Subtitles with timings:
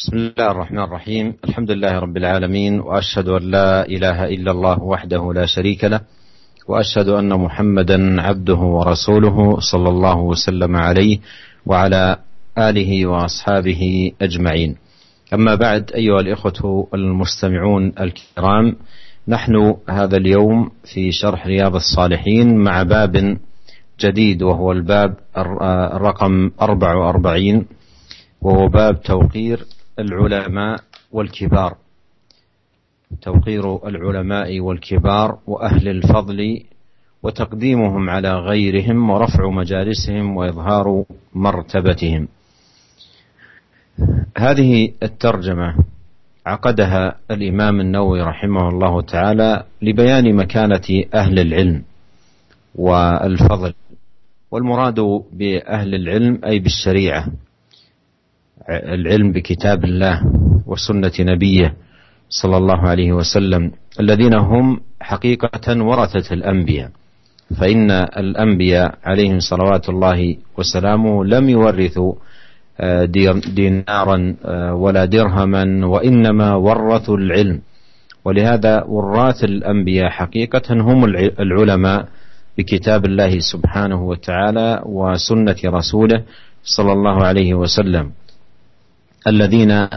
[0.00, 5.32] بسم الله الرحمن الرحيم الحمد لله رب العالمين واشهد ان لا اله الا الله وحده
[5.32, 6.00] لا شريك له
[6.68, 11.18] واشهد ان محمدا عبده ورسوله صلى الله وسلم عليه
[11.66, 12.16] وعلى
[12.58, 14.76] اله واصحابه اجمعين
[15.34, 18.76] اما بعد ايها الاخوه المستمعون الكرام
[19.28, 23.36] نحن هذا اليوم في شرح رياض الصالحين مع باب
[24.00, 27.66] جديد وهو الباب الرقم 44
[28.42, 29.64] وهو باب توقير
[29.98, 30.80] العلماء
[31.12, 31.76] والكبار.
[33.22, 36.62] توقير العلماء والكبار وأهل الفضل
[37.22, 42.28] وتقديمهم على غيرهم ورفع مجالسهم وإظهار مرتبتهم.
[44.38, 45.74] هذه الترجمة
[46.46, 51.82] عقدها الإمام النووي رحمه الله تعالى لبيان مكانة أهل العلم
[52.74, 53.74] والفضل.
[54.50, 55.00] والمراد
[55.32, 57.26] بأهل العلم أي بالشريعة.
[58.70, 60.20] العلم بكتاب الله
[60.66, 61.74] وسنة نبيه
[62.28, 66.90] صلى الله عليه وسلم الذين هم حقيقة ورثة الأنبياء.
[67.60, 72.12] فإن الأنبياء عليهم صلوات الله وسلامه لم يورثوا
[72.80, 73.04] آه،
[73.54, 77.60] دينارا آه، ولا درهما وإنما ورثوا العلم.
[78.24, 81.04] ولهذا وراث الأنبياء حقيقة هم
[81.40, 82.08] العلماء
[82.58, 86.22] بكتاب الله سبحانه وتعالى وسنة رسوله
[86.64, 88.10] صلى الله عليه وسلم.
[89.26, 89.88] الذين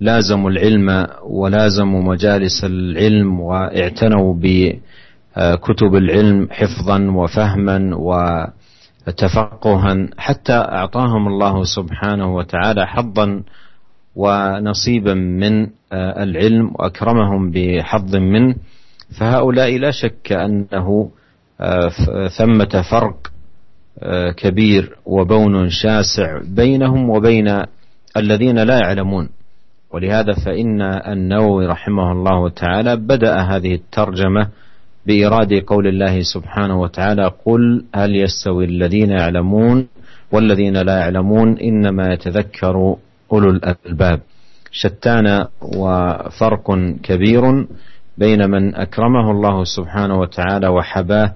[0.00, 7.96] لازموا العلم ولازموا مجالس العلم واعتنوا بكتب العلم حفظا وفهما
[9.06, 13.42] وتفقها حتى أعطاهم الله سبحانه وتعالى حظا
[14.16, 18.54] ونصيبا من العلم وأكرمهم بحظ منه.
[19.18, 21.10] فهؤلاء لا شك أنه
[22.38, 23.16] ثمة فرق
[24.36, 27.62] كبير وبون شاسع بينهم وبين
[28.16, 29.28] الذين لا يعلمون.
[29.90, 34.48] ولهذا فإن النووي رحمه الله تعالى بدأ هذه الترجمة
[35.06, 39.88] بإيراد قول الله سبحانه وتعالى قل هل يستوي الذين يعلمون
[40.32, 42.96] والذين لا يعلمون إنما يتذكر
[43.32, 44.20] أولو الألباب.
[44.70, 46.66] شتان وفرق
[47.02, 47.66] كبير
[48.18, 51.32] بين من أكرمه الله سبحانه وتعالى وحباه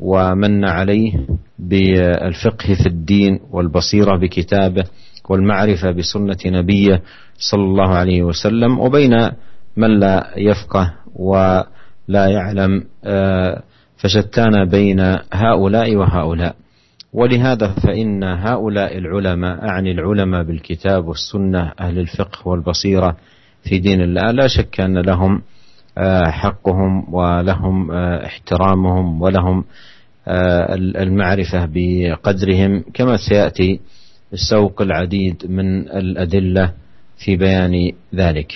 [0.00, 1.12] ومن عليه
[1.58, 4.84] بالفقه في الدين والبصيرة بكتابه
[5.30, 7.02] والمعرفة بسنة نبيه
[7.38, 9.30] صلى الله عليه وسلم وبين
[9.76, 11.66] من لا يفقه ولا
[12.26, 13.62] يعلم آه،
[13.96, 16.54] فشتان بين هؤلاء وهؤلاء.
[17.12, 23.16] ولهذا فإن هؤلاء العلماء أعني العلماء بالكتاب والسنة أهل الفقه والبصيرة
[23.62, 25.42] في دين الله لا شك أن لهم
[25.98, 29.64] آه، حقهم ولهم آه، احترامهم ولهم
[30.96, 33.80] المعرفة بقدرهم كما سيأتي
[34.33, 36.73] سوق العديد من الأدلة
[37.17, 38.51] في بيان ذلك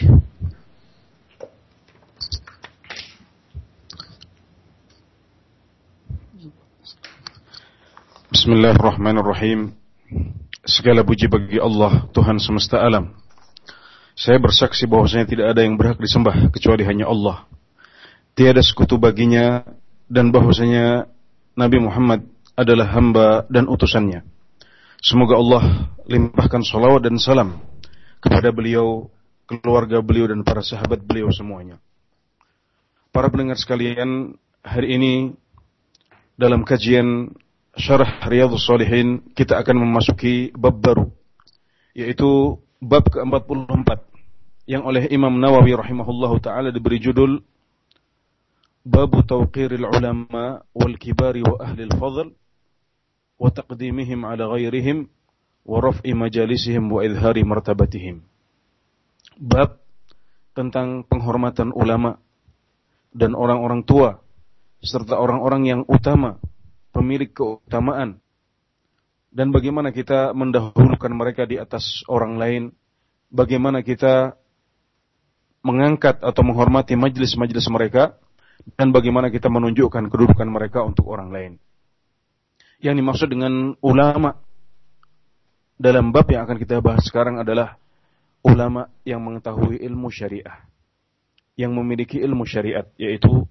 [8.28, 9.76] Bismillahirrahmanirrahim
[10.66, 13.14] Segala puji bagi Allah Tuhan semesta alam
[14.18, 17.46] Saya bersaksi bahwasanya tidak ada yang berhak disembah Kecuali hanya Allah
[18.38, 19.62] Tiada sekutu baginya
[20.10, 21.06] Dan bahwasanya
[21.58, 22.26] Nabi Muhammad
[22.58, 24.31] adalah hamba dan utusannya
[25.03, 27.59] Semoga Allah limpahkan salawat dan salam
[28.23, 29.11] kepada beliau,
[29.51, 31.83] keluarga beliau dan para sahabat beliau semuanya.
[33.11, 35.15] Para pendengar sekalian, hari ini
[36.39, 37.35] dalam kajian
[37.75, 41.11] Syarah Riyadhus Shalihin kita akan memasuki bab baru
[41.99, 44.07] yaitu bab ke-44
[44.71, 47.43] yang oleh Imam Nawawi rahimahullahu taala diberi judul
[48.83, 52.42] Bab Tawqiril Ulama wal Kibari wa Ahli al-Fadl
[53.42, 54.98] وتقديمهم على غيرهم
[55.66, 58.16] ورفع مجالسهم وإظهار مرتبتهم
[59.38, 59.78] bab
[60.58, 62.18] tentang penghormatan ulama
[63.14, 64.18] dan orang-orang tua
[64.82, 66.42] serta orang-orang yang utama
[66.90, 68.18] pemilik keutamaan
[69.30, 72.64] dan bagaimana kita mendahulukan mereka di atas orang lain
[73.30, 74.34] bagaimana kita
[75.62, 78.18] mengangkat atau menghormati majelis-majelis mereka
[78.74, 81.54] dan bagaimana kita menunjukkan kedudukan mereka untuk orang lain
[82.83, 84.35] yang dimaksud dengan ulama
[85.79, 87.79] dalam bab yang akan kita bahas sekarang adalah
[88.43, 90.67] ulama yang mengetahui ilmu syariah.
[91.55, 93.47] Yang memiliki ilmu syariat, yaitu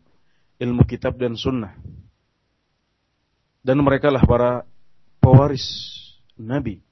[0.59, 1.79] ilmu kitab dan sunnah.
[3.63, 4.67] Dan mereka lah para
[5.23, 5.63] pewaris
[6.35, 6.83] Nabi.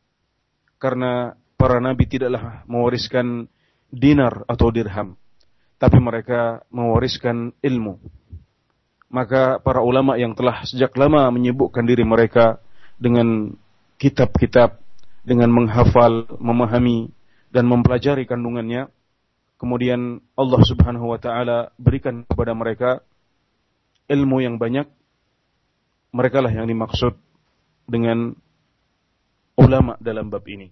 [0.80, 3.52] Karena para Nabi tidaklah mewariskan
[3.92, 5.20] dinar atau dirham.
[5.76, 8.19] Tapi mereka mewariskan ilmu
[9.10, 12.62] maka para ulama yang telah sejak lama menyibukkan diri mereka
[13.02, 13.58] dengan
[13.98, 14.78] kitab-kitab,
[15.26, 17.10] dengan menghafal, memahami
[17.50, 18.88] dan mempelajari kandungannya,
[19.58, 23.02] kemudian Allah Subhanahu wa taala berikan kepada mereka
[24.06, 24.86] ilmu yang banyak,
[26.14, 27.18] mereka lah yang dimaksud
[27.90, 28.38] dengan
[29.58, 30.70] ulama dalam bab ini.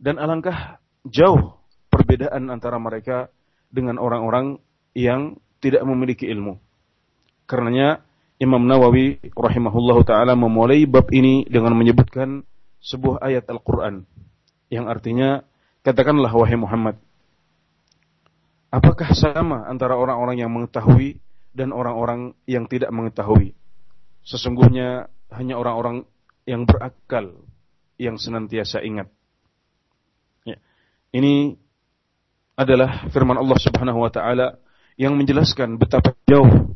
[0.00, 1.60] Dan alangkah jauh
[1.92, 3.28] perbedaan antara mereka
[3.68, 4.56] dengan orang-orang
[4.96, 6.69] yang tidak memiliki ilmu.
[7.50, 8.06] Karenanya
[8.38, 12.46] Imam Nawawi rahimahullahu taala memulai bab ini dengan menyebutkan
[12.78, 14.06] sebuah ayat Al-Qur'an.
[14.70, 15.42] Yang artinya
[15.82, 16.94] katakanlah wahai Muhammad
[18.70, 21.18] apakah sama antara orang-orang yang mengetahui
[21.50, 23.52] dan orang-orang yang tidak mengetahui?
[24.22, 26.06] Sesungguhnya hanya orang-orang
[26.46, 27.34] yang berakal
[28.00, 29.10] yang senantiasa ingat.
[30.46, 30.56] Ya.
[31.12, 31.60] ini
[32.56, 34.56] adalah firman Allah Subhanahu wa taala
[34.96, 36.69] yang menjelaskan betapa jauh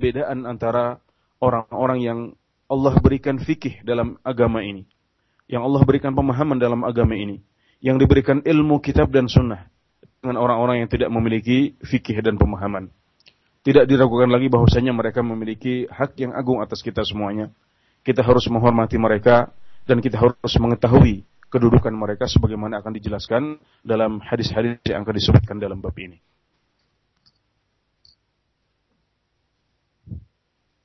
[0.00, 0.96] perbedaan antara
[1.44, 2.18] orang-orang yang
[2.72, 4.88] Allah berikan fikih dalam agama ini.
[5.44, 7.44] Yang Allah berikan pemahaman dalam agama ini.
[7.84, 9.68] Yang diberikan ilmu kitab dan sunnah.
[10.24, 12.88] Dengan orang-orang yang tidak memiliki fikih dan pemahaman.
[13.60, 17.52] Tidak diragukan lagi bahwasanya mereka memiliki hak yang agung atas kita semuanya.
[18.00, 19.52] Kita harus menghormati mereka
[19.84, 25.84] dan kita harus mengetahui kedudukan mereka sebagaimana akan dijelaskan dalam hadis-hadis yang akan disebutkan dalam
[25.84, 26.29] bab ini.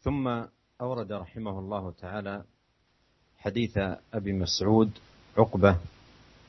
[0.06, 0.28] ثم
[0.82, 2.44] أورد رحمه الله تعالى
[3.38, 3.78] حديث
[4.14, 4.90] أبي مسعود
[5.38, 5.76] عقبة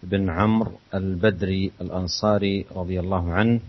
[0.02, 3.60] بن عمرو البدري الأنصاري رضي الله عنه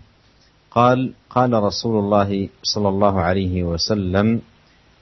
[0.70, 4.40] قال قال رسول الله صلى الله عليه وسلم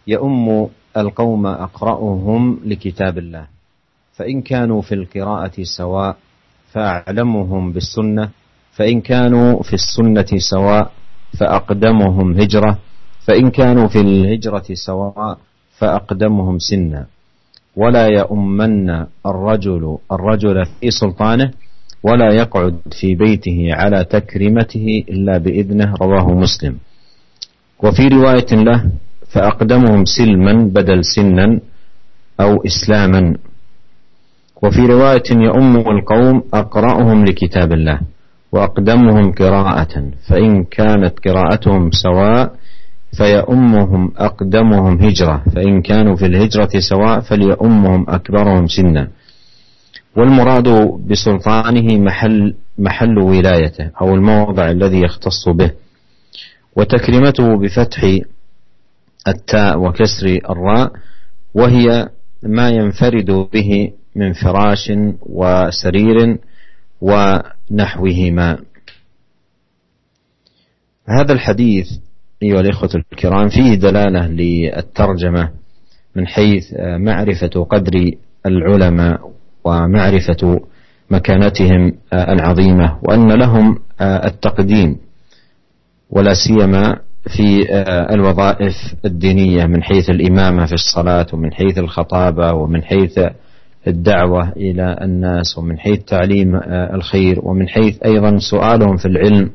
[0.07, 3.47] يؤم القوم أقرأهم لكتاب الله
[4.13, 6.17] فإن كانوا في القراءة سواء
[6.73, 8.31] فأعلمهم بالسنة
[8.73, 10.93] فإن كانوا في السنة سواء
[11.39, 12.79] فأقدمهم هجرة
[13.27, 15.39] فإن كانوا في الهجرة سواء
[15.79, 17.07] فأقدمهم سنا.
[17.77, 18.91] ولا يؤمن
[19.27, 21.51] الرجل الرجل في سلطانه
[22.03, 26.75] ولا يقعد في بيته على تكريمته إلا بإذنه رواه مسلم.
[27.83, 28.91] وفي رواية له
[29.33, 31.61] فأقدمهم سلما بدل سنا
[32.41, 33.37] أو إسلاما.
[34.63, 38.01] وفي رواية يؤم القوم أقرأهم لكتاب الله
[38.53, 39.95] وأقدمهم قراءة
[40.29, 42.53] فإن كانت قراءتهم سواء
[43.17, 49.09] فيؤمهم أقدمهم هجرة فإن كانوا في الهجرة سواء فليؤمهم أكبرهم سنا.
[50.17, 50.69] والمراد
[51.09, 55.71] بسلطانه محل محل ولايته أو الموضع الذي يختص به.
[56.77, 58.19] وتكريمته بفتح
[59.29, 60.93] التاء وكسر الراء
[61.55, 62.09] وهي
[62.43, 66.39] ما ينفرد به من فراش وسرير
[67.01, 68.59] ونحوهما.
[71.09, 72.06] هذا الحديث
[72.43, 75.51] أيها الإخوة الكرام فيه دلالة للترجمة
[76.17, 78.11] من حيث معرفة قدر
[78.47, 79.21] العلماء
[79.65, 80.61] ومعرفة
[81.11, 84.97] مكانتهم العظيمة وأن لهم التقديم
[86.11, 86.97] ولا سيما
[87.37, 87.67] في
[88.15, 88.75] الوظائف
[89.05, 93.21] الدينية من حيث الإمامة في الصلاة ومن حيث الخطابة ومن حيث
[93.87, 96.57] الدعوة إلى الناس ومن حيث تعليم
[96.95, 99.51] الخير ومن حيث أيضا سؤالهم في العلم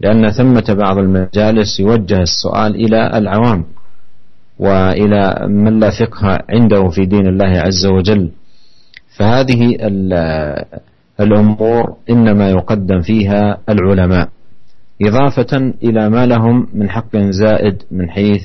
[0.00, 3.64] لأن ثمة بعض المجالس يوجه السؤال إلى العوام
[4.58, 8.30] وإلى من لا فقه عنده في دين الله عز وجل.
[9.16, 9.76] فهذه
[11.20, 14.28] الأمور إنما يقدم فيها العلماء
[15.02, 18.42] إضافة إلى ما لهم من حق زائد من حيث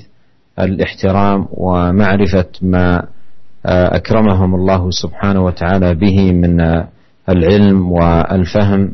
[0.60, 3.04] الاحترام ومعرفة ما
[3.66, 6.62] أكرمهم الله سبحانه وتعالى به من
[7.30, 8.92] العلم والفهم.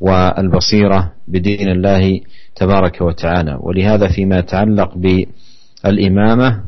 [0.00, 2.20] والبصيرة بدين الله
[2.54, 3.58] تبارك وتعالى.
[3.60, 4.94] ولهذا فيما يتعلق
[5.84, 6.60] بالإمامة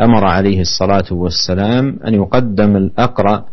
[0.00, 3.44] أمر عليه الصلاة والسلام أن يقدم الأقرأ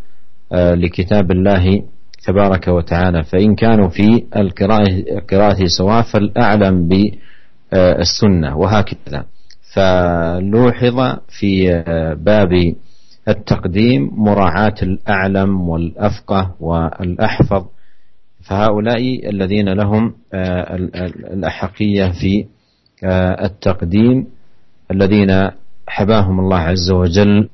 [0.54, 1.82] لكتاب الله
[2.28, 3.24] تبارك وتعالى.
[3.24, 9.26] فإن كانوا في القراءة سواء فالأعلم بالسنة وهكذا.
[9.74, 11.84] فلوحظ في
[12.20, 12.74] باب
[13.28, 17.66] التقديم مراعاة الأعلم والأفقه والأحفظ
[18.48, 20.14] فهؤلاء الذين لهم
[21.34, 22.46] الأحقية في
[23.44, 24.28] التقديم
[24.92, 25.50] الذين
[25.88, 27.50] حباهم الله عز وجل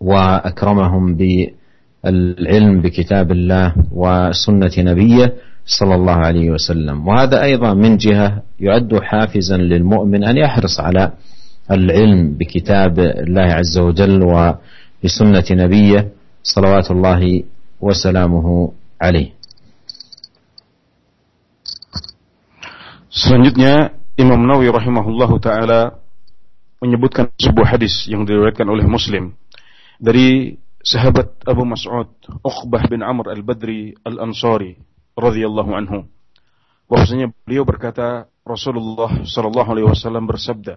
[0.00, 5.34] وأكرمهم بالعلم بكتاب الله وسنة نبيه
[5.66, 7.08] صلى الله عليه وسلم.
[7.08, 11.12] وهذا أيضا من جهة يعد حافزا للمؤمن أن يحرص على
[11.70, 16.08] العلم بكتاب الله عز وجل وبسنة نبيه
[16.42, 17.42] صلوات الله
[17.80, 19.37] وسلامه عليه.
[23.08, 25.96] Selanjutnya Imam Nawawi rahimahullahu taala
[26.84, 29.32] menyebutkan sebuah hadis yang diriwayatkan oleh Muslim
[29.96, 32.12] dari sahabat Abu Mas'ud
[32.44, 34.76] Uqbah bin Amr al-Badri al-Ansari
[35.16, 36.04] radhiyallahu anhu.
[36.84, 40.76] Bahwasanya beliau berkata Rasulullah sallallahu alaihi wasallam bersabda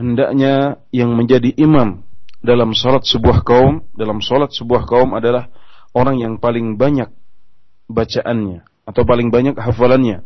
[0.00, 2.06] hendaknya yang menjadi imam
[2.40, 5.52] dalam salat sebuah kaum dalam salat sebuah kaum adalah
[5.92, 7.10] orang yang paling banyak
[7.90, 10.24] bacaannya atau paling banyak hafalannya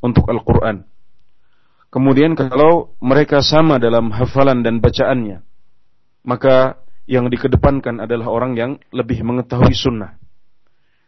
[0.00, 0.84] untuk Al-Qur'an
[1.92, 5.44] kemudian kalau mereka sama dalam hafalan dan bacaannya
[6.24, 6.80] maka
[7.10, 10.14] yang dikedepankan adalah orang yang lebih mengetahui sunnah.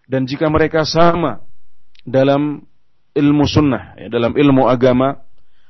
[0.03, 1.47] Dan jika mereka sama
[2.03, 2.67] dalam
[3.15, 5.23] ilmu sunnah, ya, dalam ilmu agama,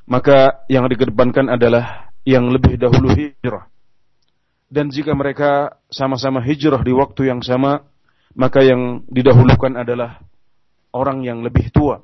[0.08, 3.68] maka yang dikedepankan adalah yang lebih dahulu hijrah.
[4.72, 7.84] Dan jika mereka sama-sama hijrah di waktu yang sama,
[8.32, 10.24] maka yang didahulukan adalah
[10.96, 12.00] orang yang lebih tua.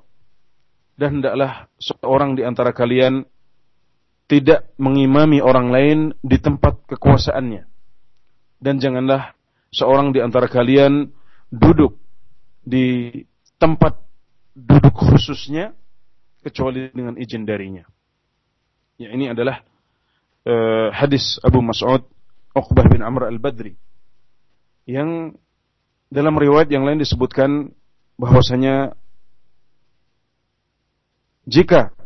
[0.98, 3.22] Dan hendaklah seorang di antara kalian
[4.26, 7.64] tidak mengimami orang lain di tempat kekuasaannya
[8.58, 9.32] dan janganlah
[9.70, 11.08] seorang di antara kalian
[11.48, 11.96] duduk
[12.60, 13.08] di
[13.56, 13.96] tempat
[14.52, 15.72] duduk khususnya
[16.42, 17.86] kecuali dengan izin darinya.
[18.98, 19.62] Ya ini adalah
[20.44, 22.02] uh, hadis Abu Mas'ud
[22.52, 23.78] Uqbah bin Amr al-Badri
[24.90, 25.38] yang
[26.10, 27.70] dalam riwayat yang lain disebutkan
[28.18, 28.98] bahwasanya
[31.48, 31.96] jika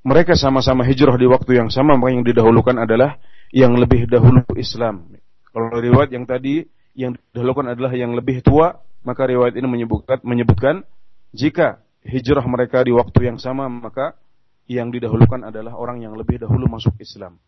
[0.00, 3.20] mereka sama-sama hijrah di waktu yang sama maka yang didahulukan adalah
[3.52, 5.04] yang lebih dahulu Islam
[5.52, 6.64] kalau riwayat yang tadi
[6.98, 10.82] yang didahulukan adalah yang lebih tua, maka riwayat ini menyebutkan, menyebutkan
[11.30, 14.18] jika hijrah mereka di waktu yang sama, maka
[14.66, 17.38] yang didahulukan adalah orang yang lebih dahulu masuk Islam.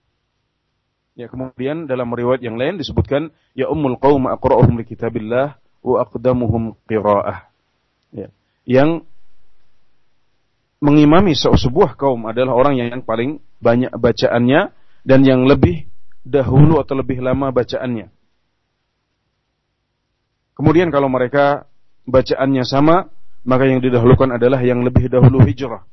[1.18, 6.78] Ya, kemudian dalam riwayat yang lain disebutkan ya ummul qaum aqra'uhum li kitabillah wa aqdamuhum
[6.86, 7.50] qira'ah.
[8.14, 8.28] Ya.
[8.64, 9.04] Yang
[10.80, 14.72] mengimami sebuah kaum adalah orang yang paling banyak bacaannya
[15.04, 15.88] dan yang lebih
[16.24, 18.08] dahulu atau lebih lama bacaannya.
[20.56, 21.64] Kemudian kalau mereka
[22.04, 23.08] bacaannya sama,
[23.44, 25.84] maka yang didahulukan adalah yang lebih dahulu hijrah.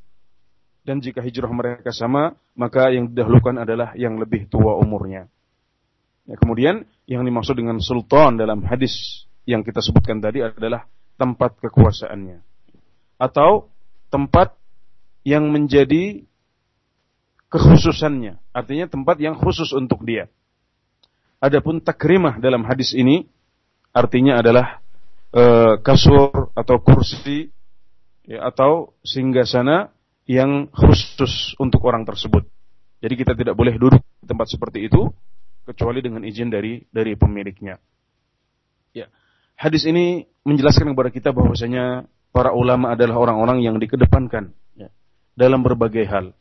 [0.83, 5.27] Dan jika hijrah mereka sama, maka yang didahulukan adalah yang lebih tua umurnya.
[6.27, 12.43] Ya, kemudian yang dimaksud dengan sultan dalam hadis yang kita sebutkan tadi adalah tempat kekuasaannya.
[13.19, 13.71] Atau
[14.11, 14.55] tempat
[15.27, 16.23] yang menjadi
[17.51, 20.31] kekhususannya, artinya tempat yang khusus untuk dia.
[21.43, 23.27] Adapun takrimah dalam hadis ini
[23.91, 24.79] artinya adalah
[25.35, 25.43] e,
[25.83, 27.51] kasur atau kursi
[28.23, 29.91] ya, atau singgasana
[30.23, 32.47] yang khusus untuk orang tersebut.
[33.03, 35.11] Jadi kita tidak boleh duduk di tempat seperti itu
[35.67, 37.75] kecuali dengan izin dari dari pemiliknya.
[38.95, 39.11] Ya.
[39.59, 44.55] Hadis ini menjelaskan kepada kita bahwasanya para ulama adalah orang-orang yang dikedepankan
[45.37, 46.33] dalam berbagai hal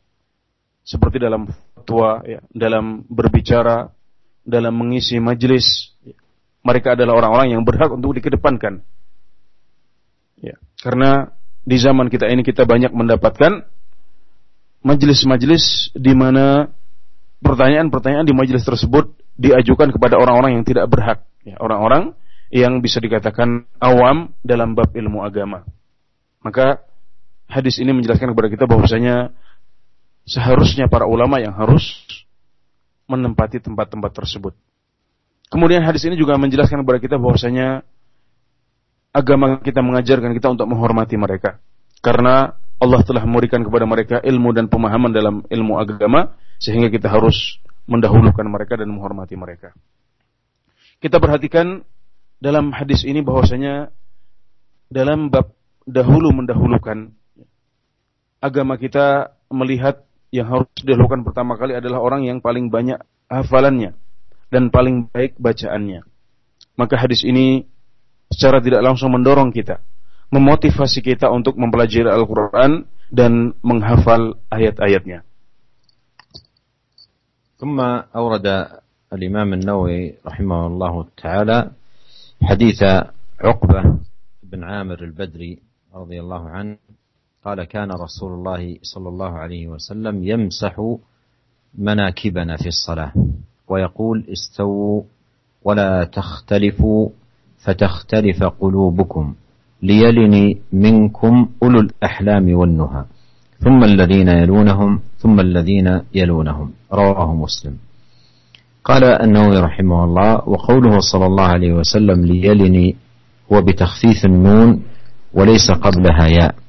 [0.87, 3.91] seperti dalam fatwa, ya, dalam berbicara,
[4.47, 5.91] dalam mengisi majelis.
[6.63, 8.79] Mereka adalah orang-orang yang berhak untuk dikedepankan.
[10.39, 11.35] Ya, karena
[11.67, 13.67] di zaman kita ini kita banyak mendapatkan
[14.83, 16.71] majelis-majelis di mana
[17.43, 22.15] pertanyaan-pertanyaan di majelis tersebut diajukan kepada orang-orang yang tidak berhak, ya, orang-orang
[22.47, 25.67] yang bisa dikatakan awam dalam bab ilmu agama.
[26.39, 26.86] Maka
[27.47, 29.31] hadis ini menjelaskan kepada kita bahwasanya
[30.27, 32.03] seharusnya para ulama yang harus
[33.07, 34.53] menempati tempat-tempat tersebut.
[35.47, 37.87] Kemudian hadis ini juga menjelaskan kepada kita bahwasanya
[39.15, 41.63] agama kita mengajarkan kita untuk menghormati mereka.
[42.03, 47.57] Karena Allah telah memberikan kepada mereka ilmu dan pemahaman dalam ilmu agama sehingga kita harus
[47.89, 49.71] mendahulukan mereka dan menghormati mereka.
[50.99, 51.81] Kita perhatikan
[52.37, 53.89] dalam hadis ini bahwasanya
[54.91, 57.16] dalam bab dahulu mendahulukan
[58.42, 60.02] agama kita melihat
[60.32, 62.98] yang harus dilakukan pertama kali adalah orang yang paling banyak
[63.28, 63.94] hafalannya
[64.48, 66.02] dan paling baik bacaannya.
[66.74, 67.68] Maka hadis ini
[68.32, 69.84] secara tidak langsung mendorong kita,
[70.32, 75.28] memotivasi kita untuk mempelajari Al-Quran dan menghafal ayat-ayatnya.
[77.62, 77.78] ثم
[78.10, 78.46] أورد
[79.14, 81.58] الإمام النووي رحمه الله تعالى
[82.42, 82.80] حديث
[83.38, 83.80] عقبة
[84.42, 85.62] بن عامر البدري
[85.94, 86.76] رضي الله عنه
[87.47, 90.95] قال كان رسول الله صلى الله عليه وسلم يمسح
[91.77, 93.11] مناكبنا في الصلاة
[93.67, 95.01] ويقول استووا
[95.63, 97.09] ولا تختلفوا
[97.63, 99.35] فتختلف قلوبكم
[99.83, 103.05] ليلني منكم أولو الأحلام والنهى.
[103.59, 106.71] ثم الذين يلونهم ثم الذين يلونهم.
[106.93, 107.77] رواه مسلم.
[108.83, 112.95] قال النووي رحمه الله وقوله صلى الله عليه وسلم ليلني
[113.53, 114.83] هو بتخفيف النون
[115.33, 116.66] وليس قبلها ياء.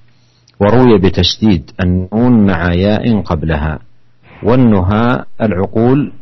[0.61, 3.79] وروي بتشديد النون مع ياء قبلها.
[4.43, 6.13] والنهى العقول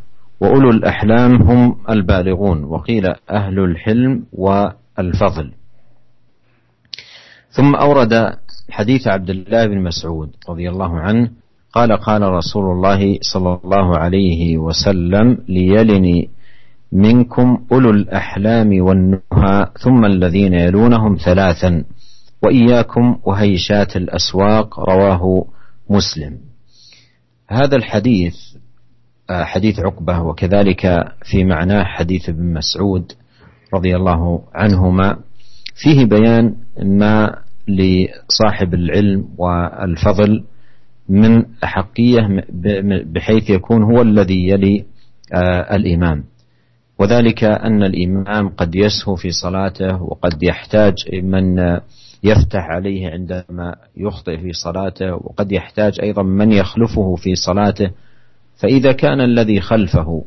[0.41, 5.53] وأولو الأحلام هم البالغون وقيل أهل الحلم والفضل.
[7.51, 8.37] ثم أورد
[8.71, 11.31] حديث عبد الله بن مسعود رضي الله عنه
[11.73, 16.29] قال قال رسول الله صلى الله عليه وسلم ليلني
[16.93, 21.85] منكم أولو الأحلام والنهى ثم الذين يلونهم ثلاثا.
[22.43, 25.45] وإياكم وهيشات الأسواق رواه
[25.91, 26.39] مسلم.
[27.49, 28.35] هذا الحديث
[29.31, 33.13] آه، حديث عقبة وكذلك في معناه حديث ابن مسعود
[33.75, 35.19] رضي الله عنهما.
[35.75, 37.39] فيه بيان ما
[37.69, 40.45] لصاحب العلم والفضل
[41.09, 42.45] من أحقية
[43.07, 44.85] بحيث يكون هو الذي يلي
[45.35, 46.25] آه، الإمام.
[46.99, 51.59] وذلك أن الإمام قد يسهو في صلاته وقد يحتاج من
[52.25, 57.91] يفتح عليه عندما يخطئ في صلاته وقد يحتاج أيضا من يخلفه في صلاته.
[58.57, 60.25] فإذا كان الذي خلفه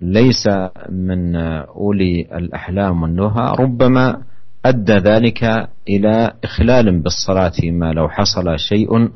[0.00, 0.48] ليس
[0.88, 4.22] من أولي الأحلام والنهى ربما
[4.66, 9.08] أدى ذلك إلى إخلال بالصلاة فيما لو حصل شيء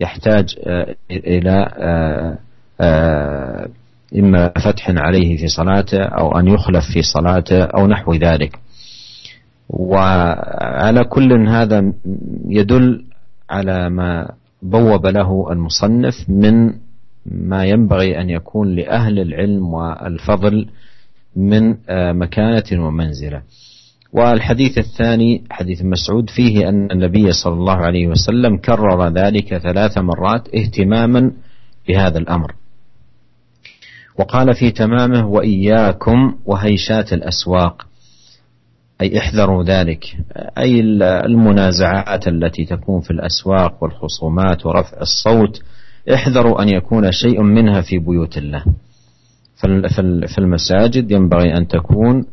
[0.00, 0.56] يحتاج
[1.10, 1.66] إلى
[4.16, 8.58] إما فتح عليه في صلاته أو أن يخلف في صلاته أو نحو ذلك.
[9.70, 11.92] وعلى كل هذا
[12.48, 13.04] يدل
[13.50, 14.28] على ما
[14.62, 16.72] بوب له المصنف من
[17.26, 20.66] ما ينبغي أن يكون لأهل العلم والفضل
[21.36, 23.42] من مكانة ومنزلة.
[24.12, 30.48] والحديث الثاني حديث مسعود فيه أن النبي صلى الله عليه وسلم كرر ذلك ثلاث مرات
[30.54, 31.32] اهتماما
[31.88, 32.54] بهذا الأمر.
[34.18, 37.86] وقال في تمامه وإياكم وهيشات الأسواق
[39.00, 40.04] أي احذروا ذلك
[40.58, 45.62] أي المنازعات التي تكون في الأسواق والخصومات ورفع الصوت
[46.14, 48.64] احذروا أن يكون شيء منها في بيوت الله.
[50.26, 52.26] في المساجد ينبغي أن تكون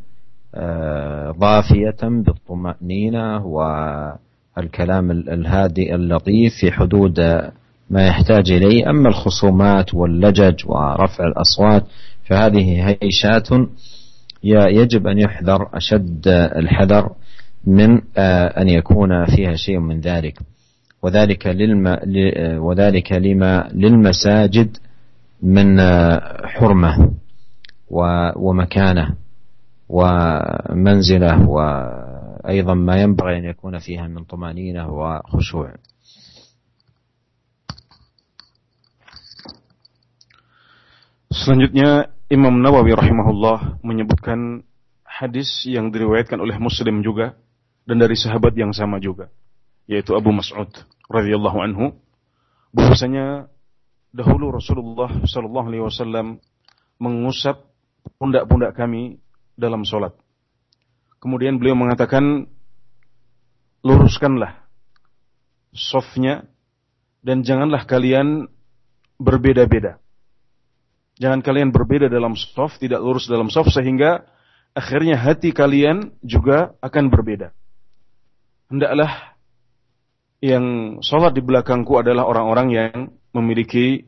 [0.56, 7.20] آه، ضافية بالطمأنينة والكلام الهادئ اللطيف في حدود
[7.90, 8.90] ما يحتاج إليه.
[8.90, 11.84] أما الخصومات واللجج ورفع الأصوات
[12.26, 13.50] فهذه هيشات
[14.44, 17.12] يجب أن يحذر أشد الحذر
[17.68, 20.40] من آه، أن يكون فيها شيء من ذلك.
[21.02, 21.98] وذلك للم
[22.64, 24.78] وذلك لما للمساجد
[25.44, 27.14] من آه، حرمة
[28.36, 29.16] ومكانة
[29.90, 35.74] ومنزلة وأيضا ما ينبغي أن يكون فيها من طمأنينة وخشوع.
[41.32, 44.68] Selanjutnya Imam Nawawi rahimahullah menyebutkan
[45.08, 47.40] hadis yang diriwayatkan oleh Muslim juga
[47.88, 49.32] dan dari sahabat yang sama juga
[49.88, 50.68] yaitu Abu Mas'ud
[51.08, 51.96] radhiyallahu anhu
[52.76, 53.48] bahwasanya
[54.12, 56.44] dahulu Rasulullah sallallahu alaihi wasallam
[57.00, 57.64] mengusap
[58.20, 59.24] pundak-pundak kami
[59.56, 60.12] dalam solat.
[61.24, 62.52] Kemudian beliau mengatakan
[63.88, 64.68] luruskanlah
[65.72, 66.44] softnya
[67.24, 68.52] dan janganlah kalian
[69.16, 70.04] berbeda-beda.
[71.18, 74.26] Jangan kalian berbeda dalam soft, tidak lurus dalam soft sehingga
[74.78, 77.58] akhirnya hati kalian juga akan berbeda.
[78.70, 79.38] Hendaklah
[80.38, 82.94] yang sholat di belakangku adalah orang-orang yang
[83.34, 84.06] memiliki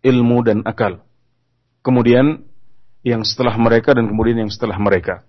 [0.00, 1.04] ilmu dan akal.
[1.84, 2.48] Kemudian
[3.04, 5.28] yang setelah mereka dan kemudian yang setelah mereka.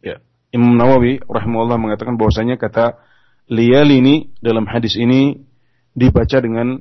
[0.00, 0.24] Ya.
[0.48, 2.96] Imam Nawawi rahimahullah mengatakan bahwasanya kata
[3.52, 5.44] liyal ini dalam hadis ini
[5.92, 6.80] dibaca dengan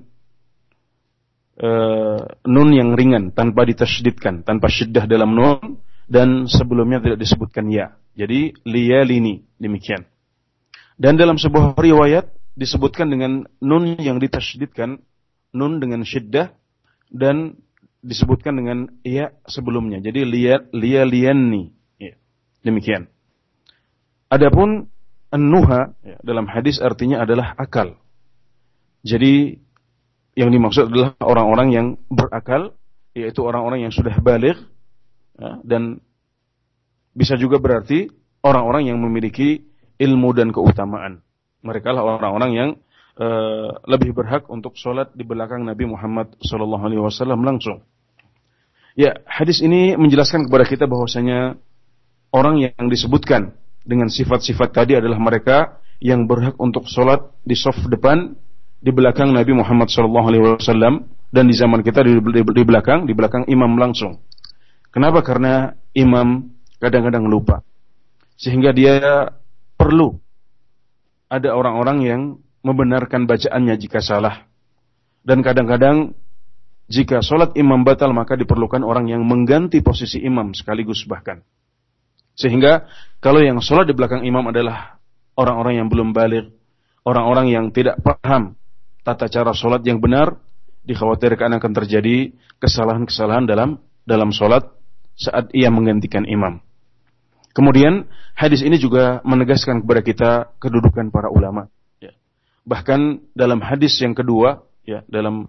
[1.62, 7.98] uh, nun yang ringan tanpa ditasydidkan, tanpa syiddah dalam nun dan sebelumnya tidak disebutkan ya.
[8.18, 10.08] Jadi liyalini demikian.
[10.98, 14.98] Dan dalam sebuah riwayat disebutkan dengan nun yang ditasydidkan,
[15.54, 16.50] nun dengan syiddah
[17.14, 17.62] dan
[18.02, 20.02] disebutkan dengan ya sebelumnya.
[20.02, 21.70] Jadi liya liyaliyanni.
[22.02, 22.18] Ya.
[22.66, 23.06] Demikian.
[24.28, 24.90] Adapun
[25.30, 27.96] an-nuha ya, dalam hadis artinya adalah akal.
[29.06, 29.62] Jadi
[30.38, 32.78] yang dimaksud adalah orang-orang yang berakal,
[33.18, 34.54] yaitu orang-orang yang sudah balik,
[35.34, 35.98] ya, dan
[37.18, 38.14] bisa juga berarti
[38.46, 39.66] orang-orang yang memiliki
[39.98, 41.26] ilmu dan keutamaan.
[41.66, 42.70] Mereka lah orang-orang yang
[43.18, 47.82] uh, lebih berhak untuk sholat di belakang Nabi Muhammad SAW langsung.
[48.94, 51.58] Ya, hadis ini menjelaskan kepada kita bahwasanya
[52.30, 58.38] orang yang disebutkan dengan sifat-sifat tadi adalah mereka yang berhak untuk sholat di soft depan
[58.78, 60.62] di belakang Nabi Muhammad SAW
[61.34, 64.22] dan di zaman kita di, di, di belakang di belakang imam langsung.
[64.94, 65.22] Kenapa?
[65.26, 67.66] Karena imam kadang-kadang lupa.
[68.38, 69.28] Sehingga dia
[69.76, 70.14] perlu
[71.28, 72.22] ada orang-orang yang
[72.62, 74.48] membenarkan bacaannya jika salah.
[75.26, 76.16] Dan kadang-kadang
[76.88, 81.44] jika sholat imam batal maka diperlukan orang yang mengganti posisi imam sekaligus bahkan.
[82.38, 82.88] Sehingga
[83.20, 85.02] kalau yang sholat di belakang imam adalah
[85.36, 86.54] orang-orang yang belum balik,
[87.04, 88.56] orang-orang yang tidak paham
[89.08, 90.36] tata cara sholat yang benar,
[90.84, 94.68] dikhawatirkan akan terjadi kesalahan-kesalahan dalam dalam sholat
[95.16, 96.60] saat ia menggantikan imam.
[97.56, 101.72] Kemudian hadis ini juga menegaskan kepada kita kedudukan para ulama.
[102.04, 102.12] Ya.
[102.68, 105.48] Bahkan dalam hadis yang kedua, ya dalam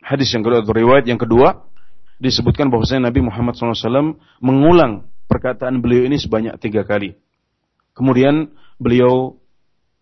[0.00, 1.66] hadis yang kedua atau riwayat yang kedua
[2.22, 7.18] disebutkan bahwasanya Nabi Muhammad SAW mengulang perkataan beliau ini sebanyak tiga kali.
[7.92, 9.36] Kemudian beliau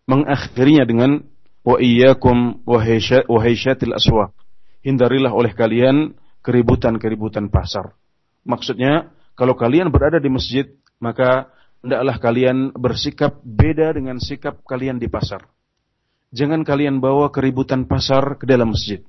[0.07, 1.27] mengakhirinya dengan
[1.64, 4.35] wa iyyakum wahai syatil aswaq.
[4.83, 7.92] Hindarilah oleh kalian keributan-keributan pasar.
[8.47, 10.64] Maksudnya, kalau kalian berada di masjid,
[11.03, 11.51] maka
[11.83, 15.44] hendaklah kalian bersikap beda dengan sikap kalian di pasar.
[16.33, 19.01] Jangan kalian bawa keributan pasar ke dalam masjid.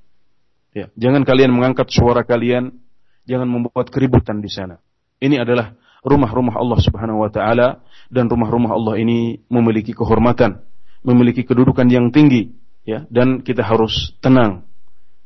[0.70, 2.78] Ya, jangan kalian mengangkat suara kalian,
[3.26, 4.78] jangan membuat keributan di sana.
[5.20, 5.74] Ini adalah
[6.06, 10.64] rumah-rumah Allah Subhanahu wa taala dan rumah-rumah Allah ini memiliki kehormatan
[11.05, 12.53] memiliki kedudukan yang tinggi
[12.85, 14.65] ya dan kita harus tenang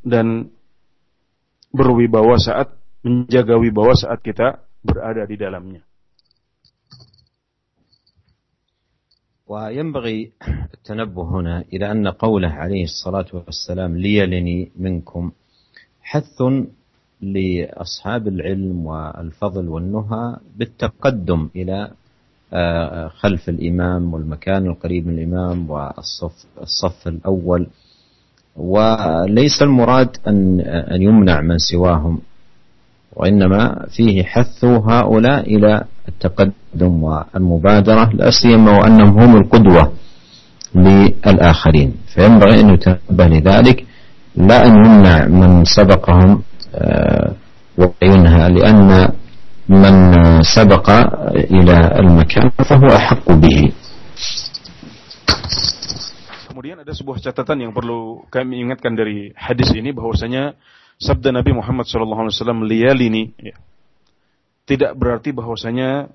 [0.04, 0.52] dan
[1.72, 2.74] berwibawa saat
[3.06, 5.84] menjaga wibawa saat kita berada di dalamnya.
[9.50, 10.32] وينبغي
[10.78, 15.32] التنبه هنا إلى أن قوله عليه الصلاة والسلام ليلني منكم
[16.02, 16.38] حث
[17.22, 20.26] لأصحاب العلم والفضل والنهى
[20.58, 21.92] بالتقدم إلى
[23.21, 27.67] خلف الإمام والمكان القريب من الإمام والصف الصف الأول.
[28.57, 32.21] وليس المراد أن أن يمنع من سواهم
[33.17, 39.93] وإنما فيه حث هؤلاء إلى التقدم والمبادرة لا سيما وأنهم هم القدوة
[40.75, 41.95] للآخرين.
[42.15, 43.85] فينبغي أن يتنبه لذلك
[44.37, 46.43] لا أن يمنع من سبقهم
[47.79, 49.09] وينهى لأن
[49.70, 49.94] من
[50.42, 50.88] سبق
[51.54, 53.60] إلى المكان فهو أحق به
[56.50, 60.60] Kemudian ada sebuah catatan yang perlu kami ingatkan dari hadis ini bahwasanya
[61.00, 63.56] sabda Nabi Muhammad SAW liyalini ya,
[64.68, 66.12] tidak berarti bahwasanya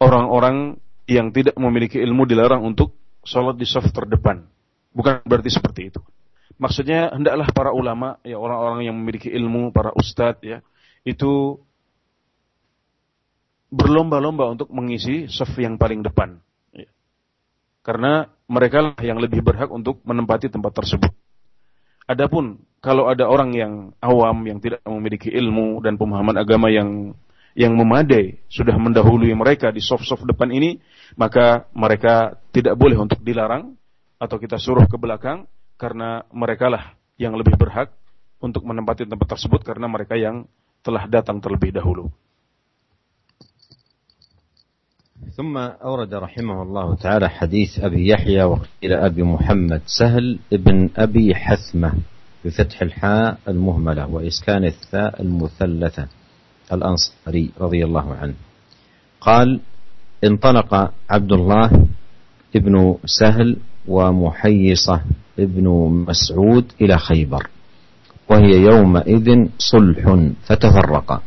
[0.00, 2.96] orang-orang yang tidak memiliki ilmu dilarang untuk
[3.28, 4.48] sholat di saf terdepan.
[4.96, 6.00] Bukan berarti seperti itu.
[6.56, 10.58] Maksudnya hendaklah para ulama, ya orang-orang yang memiliki ilmu, para ustadz, ya
[11.06, 11.60] itu
[13.73, 16.37] berlomba-lomba untuk mengisi saf yang paling depan.
[16.69, 16.85] Ya.
[17.81, 21.09] Karena mereka lah yang lebih berhak untuk menempati tempat tersebut.
[22.05, 27.17] Adapun kalau ada orang yang awam yang tidak memiliki ilmu dan pemahaman agama yang
[27.53, 30.81] yang memadai sudah mendahului mereka di soft-soft depan ini,
[31.17, 33.77] maka mereka tidak boleh untuk dilarang
[34.17, 35.45] atau kita suruh ke belakang
[35.77, 37.93] karena mereka lah yang lebih berhak
[38.41, 40.49] untuk menempati tempat tersebut karena mereka yang
[40.83, 42.11] telah datang terlebih dahulu.
[45.31, 51.93] ثم أورد رحمه الله تعالى حديث أبي يحيى وقيل أبي محمد سهل ابن أبي حثمة
[52.45, 56.07] بفتح الحاء المهملة وإسكان الثاء المثلثة
[56.73, 58.33] الأنصاري رضي الله عنه.
[59.21, 59.59] قال
[60.23, 61.87] انطلق عبد الله
[62.55, 63.57] ابن سهل
[63.87, 65.01] ومحيصة
[65.39, 65.67] ابن
[66.07, 67.47] مسعود إلى خيبر
[68.29, 71.21] وهي يومئذ صلح فتفرقا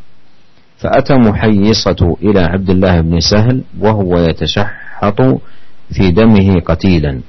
[0.79, 5.21] فأتى محيصة إلى عبد الله بن سهل وهو يتشحط
[5.91, 7.21] في دمه قتيلا.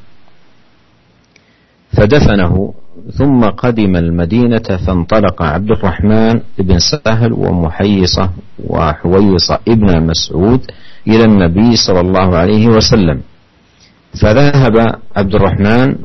[1.97, 2.73] فدفنه
[3.13, 8.31] ثم قدم المدينة فانطلق عبد الرحمن بن سهل ومحيصة
[8.67, 10.62] وحويصة ابن مسعود
[11.07, 13.21] إلى النبي صلى الله عليه وسلم.
[14.21, 14.75] فذهب
[15.15, 15.95] عبد الرحمن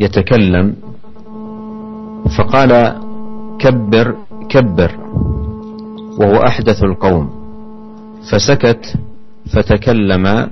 [0.00, 0.76] يتكلم
[2.38, 2.72] فقال
[3.58, 4.14] كبر
[4.48, 4.90] كبر.
[6.20, 7.40] وهو أحدث القوم.
[8.30, 8.94] فسكت
[9.52, 10.50] فتكلم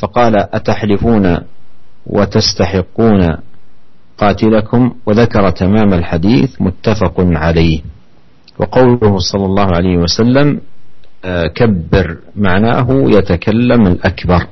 [0.00, 1.38] فقال أتحلفون
[2.06, 3.36] وتستحقون
[4.18, 7.80] قاتلكم؟ وذكر تمام الحديث متفق عليه.
[8.58, 10.60] وقوله صلى الله عليه وسلم
[11.24, 14.46] آه، كبر معناه يتكلم الأكبر.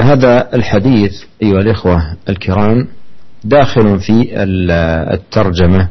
[0.00, 2.88] هذا الحديث أيها الإخوة الكرام
[3.44, 4.42] داخل في
[5.14, 5.88] الترجمة.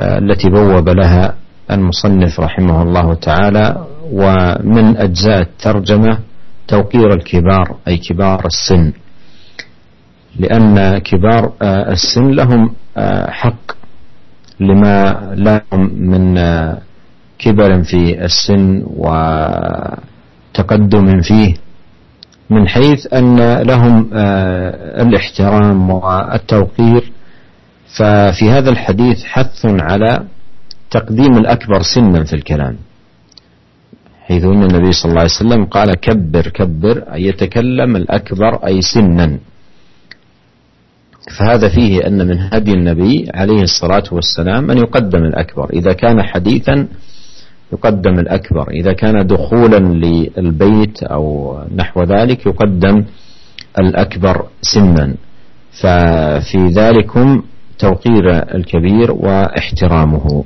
[0.00, 1.34] التي بوب لها
[1.70, 6.18] المصنف رحمه الله تعالى ومن أجزاء الترجمة
[6.68, 8.92] توقير الكبار أي كبار السن.
[10.38, 13.72] لأن كبار آه، السن لهم آه، حق
[14.60, 16.34] لما لهم من
[17.38, 18.82] كبر في السن
[20.56, 21.54] وتقدم فيه
[22.50, 24.10] من حيث أن لهم
[25.00, 27.12] الاحترام والتوقير
[27.96, 30.24] ففي هذا الحديث حث على
[30.90, 32.76] تقديم الأكبر سنا في الكلام.
[34.26, 39.38] حيث أن النبي صلى الله عليه وسلم قال كبر كبر أي يتكلم الأكبر أي سنا.
[41.38, 45.70] فهذا فيه أن من هدي النبي عليه الصلاة والسلام أن يقدم الأكبر.
[45.72, 46.86] إذا كان حديثا
[47.72, 48.70] يقدم الأكبر.
[48.70, 53.04] إذا كان دخولا للبيت أو نحو ذلك يقدم
[53.78, 55.14] الأكبر سنا.
[55.80, 57.42] ففي ذلكم
[57.79, 60.45] توقير الكبير واحترامه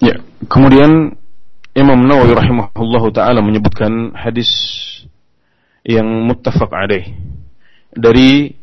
[0.00, 0.16] Ya,
[0.48, 1.12] kemudian
[1.76, 4.48] Imam Nawawi rahimahullahu taala menyebutkan hadis
[5.84, 7.04] yang muttafaq alaih
[7.92, 8.56] dari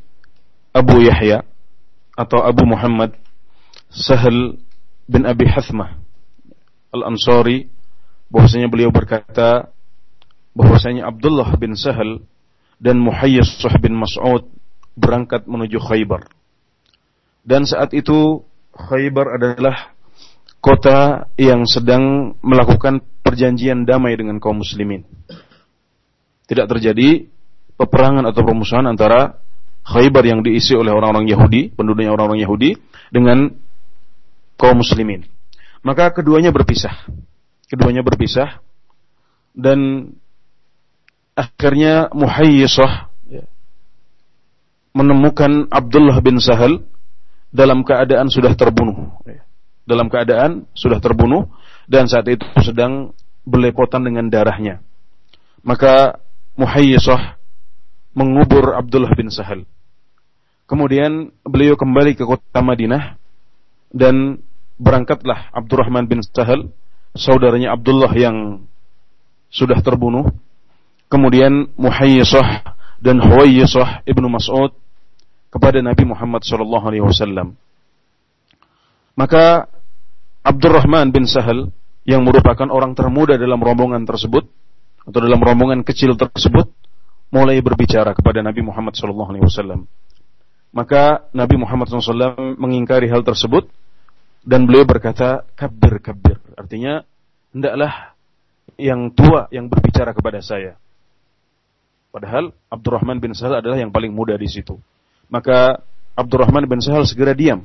[0.74, 1.46] Abu Yahya
[2.18, 3.14] atau Abu Muhammad
[3.94, 4.58] Sahal
[5.06, 6.02] bin Abi Hathmah
[6.90, 7.70] Al-Ansari
[8.34, 9.70] bahwasanya beliau berkata
[10.58, 12.26] bahwasanya Abdullah bin Sahal
[12.83, 14.51] dan Muhayyisah bin Mas'ud
[14.99, 16.27] berangkat menuju Khaybar.
[17.47, 18.43] Dan saat itu
[18.75, 19.95] Khaybar adalah
[20.59, 25.07] kota yang sedang melakukan perjanjian damai dengan kaum muslimin.
[26.51, 27.31] Tidak terjadi
[27.79, 29.39] peperangan atau permusuhan antara
[29.83, 32.79] Khaybar yang diisi oleh orang-orang Yahudi, penduduknya orang-orang Yahudi,
[33.11, 33.51] dengan
[34.59, 35.27] kaum muslimin.
[35.83, 37.11] Maka keduanya berpisah.
[37.67, 38.63] Keduanya berpisah
[39.51, 40.11] dan
[41.33, 42.93] akhirnya Muhayyisah
[43.29, 43.45] ya,
[44.97, 46.85] menemukan Abdullah bin Sahal
[47.53, 49.21] dalam keadaan sudah terbunuh.
[49.25, 49.43] Ya
[49.83, 51.51] dalam keadaan sudah terbunuh
[51.91, 54.83] dan saat itu sedang belepotan dengan darahnya.
[55.63, 56.19] Maka
[56.55, 57.39] Muhayyisah
[58.13, 59.65] mengubur Abdullah bin Sahal.
[60.69, 63.19] Kemudian beliau kembali ke kota Madinah
[63.93, 64.41] dan
[64.79, 66.71] berangkatlah Abdurrahman bin Sahal,
[67.17, 68.69] saudaranya Abdullah yang
[69.51, 70.31] sudah terbunuh.
[71.13, 72.65] Kemudian Muhayyisah
[73.05, 74.73] dan Huwayyisah ibnu Mas'ud
[75.53, 77.53] kepada Nabi Muhammad sallallahu alaihi wasallam.
[79.13, 79.69] Maka
[80.41, 81.69] Abdurrahman bin Sahal
[82.09, 84.49] yang merupakan orang termuda dalam rombongan tersebut
[85.05, 86.73] atau dalam rombongan kecil tersebut
[87.29, 89.85] mulai berbicara kepada Nabi Muhammad SAW.
[90.73, 93.69] Maka Nabi Muhammad SAW mengingkari hal tersebut
[94.43, 96.41] dan beliau berkata kabir kabir.
[96.57, 97.05] Artinya
[97.53, 98.17] hendaklah
[98.81, 100.81] yang tua yang berbicara kepada saya.
[102.13, 104.77] Padahal Abdurrahman bin Sahal adalah yang paling muda di situ.
[105.33, 105.81] Maka
[106.13, 107.65] Abdurrahman bin Sahal segera diam.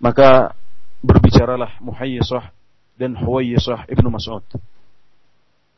[0.00, 0.56] Maka
[1.04, 2.50] berbicaralah Muhayyisah
[2.96, 4.44] dan Huwayyisah Ibnu Mas'ud.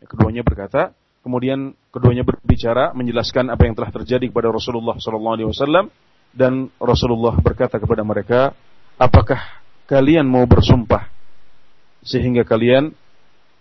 [0.06, 0.94] Keduanya berkata,
[1.26, 5.90] kemudian keduanya berbicara menjelaskan apa yang telah terjadi kepada Rasulullah sallallahu alaihi wasallam
[6.30, 8.54] dan Rasulullah berkata kepada mereka,
[8.94, 9.42] "Apakah
[9.90, 11.10] kalian mau bersumpah
[12.06, 12.94] sehingga kalian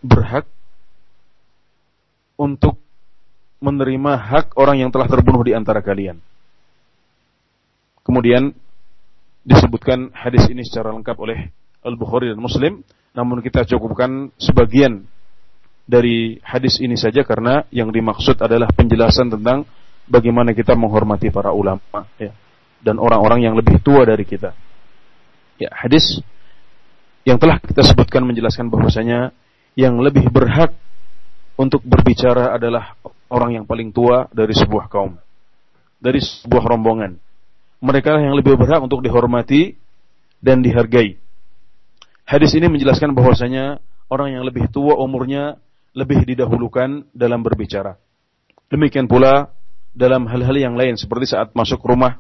[0.05, 0.45] berhak
[2.37, 2.77] untuk
[3.57, 6.19] menerima hak orang yang telah terbunuh di antara kalian?"
[8.07, 8.55] Kemudian
[9.43, 11.51] disebutkan hadis ini secara lengkap oleh
[11.83, 12.83] Al-Bukhari dan Muslim,
[13.15, 15.07] namun kita cukupkan sebagian
[15.87, 19.63] dari hadis ini saja karena yang dimaksud adalah penjelasan tentang
[20.03, 22.35] bagaimana kita menghormati para ulama ya,
[22.83, 24.51] dan orang-orang yang lebih tua dari kita.
[25.57, 26.19] Ya, hadis
[27.23, 29.31] yang telah kita sebutkan menjelaskan bahwasanya
[29.75, 30.75] yang lebih berhak
[31.59, 32.95] untuk berbicara adalah
[33.31, 35.15] orang yang paling tua dari sebuah kaum,
[35.99, 37.19] dari sebuah rombongan
[37.77, 39.77] mereka yang lebih berhak untuk dihormati
[40.41, 41.17] dan dihargai.
[42.27, 45.61] Hadis ini menjelaskan bahwasanya orang yang lebih tua umurnya
[45.93, 47.95] lebih didahulukan dalam berbicara.
[48.67, 49.49] Demikian pula
[49.95, 52.19] dalam hal-hal yang lain seperti saat masuk rumah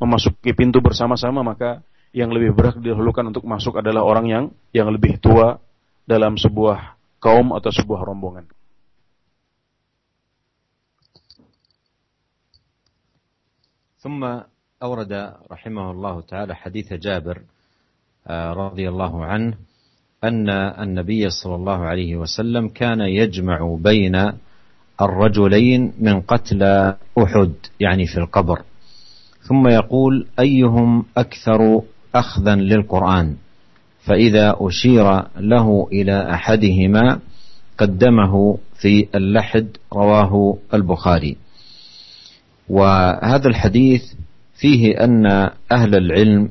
[0.00, 5.20] memasuki pintu bersama-sama maka yang lebih berhak didahulukan untuk masuk adalah orang yang yang lebih
[5.22, 5.60] tua
[6.02, 8.48] dalam sebuah kaum atau sebuah rombongan.
[14.02, 14.24] ثم
[14.82, 17.42] أورد رحمه الله تعالى حديث جابر
[18.26, 19.54] آه، رضي الله عنه
[20.24, 24.32] أن النبي صلى الله عليه وسلم كان يجمع بين
[25.00, 28.62] الرجلين من قتلى أحد يعني في القبر.
[29.40, 31.82] ثم يقول أيهم أكثر
[32.14, 33.36] أخذا للقرآن؟
[34.04, 37.20] فإذا أشير له إلى أحدهما
[37.78, 41.36] قدمه في اللحد رواه البخاري.
[42.72, 44.02] وهذا الحديث
[44.54, 45.26] فيه أن
[45.72, 46.48] أهل العلم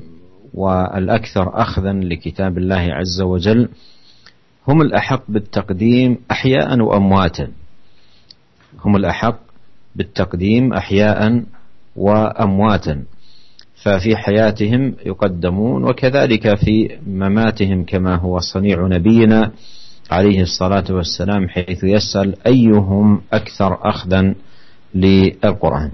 [0.54, 3.68] والأكثر أخذا لكتاب الله عز وجل
[4.68, 7.48] هم الأحق بالتقديم أحياء وأمواتا.
[8.84, 9.38] هم الأحق
[9.96, 11.44] بالتقديم أحياء
[11.96, 13.02] وأمواتا.
[13.82, 19.50] ففي حياتهم يقدمون وكذلك في مماتهم كما هو صنيع نبينا
[20.10, 24.34] عليه الصلاة والسلام حيث يسأل أيهم أكثر أخذا
[24.93, 25.91] للقرآن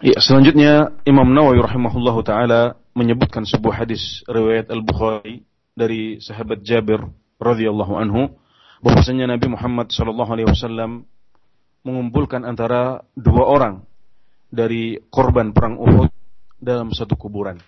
[0.00, 5.44] Ya, selanjutnya Imam Nawawi rahimahullahu taala menyebutkan sebuah hadis riwayat Al-Bukhari
[5.76, 7.04] dari sahabat Jabir
[7.36, 8.32] radhiyallahu anhu
[8.80, 11.04] bahwasanya Nabi Muhammad sallallahu alaihi wasallam
[11.84, 13.84] mengumpulkan antara dua orang
[14.48, 16.08] dari korban perang Uhud
[16.56, 17.60] dalam satu kuburan.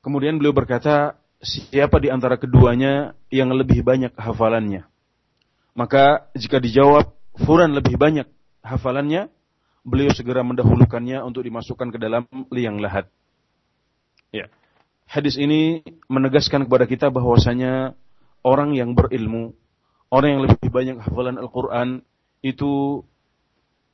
[0.00, 4.87] Kemudian beliau berkata, siapa di antara keduanya yang lebih banyak hafalannya?
[5.75, 8.27] Maka jika dijawab Furan lebih banyak
[8.67, 9.31] hafalannya,
[9.87, 13.07] beliau segera mendahulukannya untuk dimasukkan ke dalam liang lahat.
[14.35, 14.51] Ya.
[15.07, 17.95] Hadis ini menegaskan kepada kita bahwasanya
[18.43, 19.55] orang yang berilmu,
[20.11, 22.03] orang yang lebih banyak hafalan Al-Quran
[22.43, 23.01] itu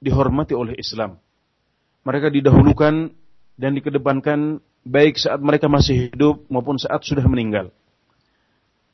[0.03, 1.21] dihormati oleh Islam.
[2.03, 3.15] Mereka didahulukan
[3.55, 7.73] dan dikedepankan baik saat mereka masih hidup maupun saat sudah meninggal.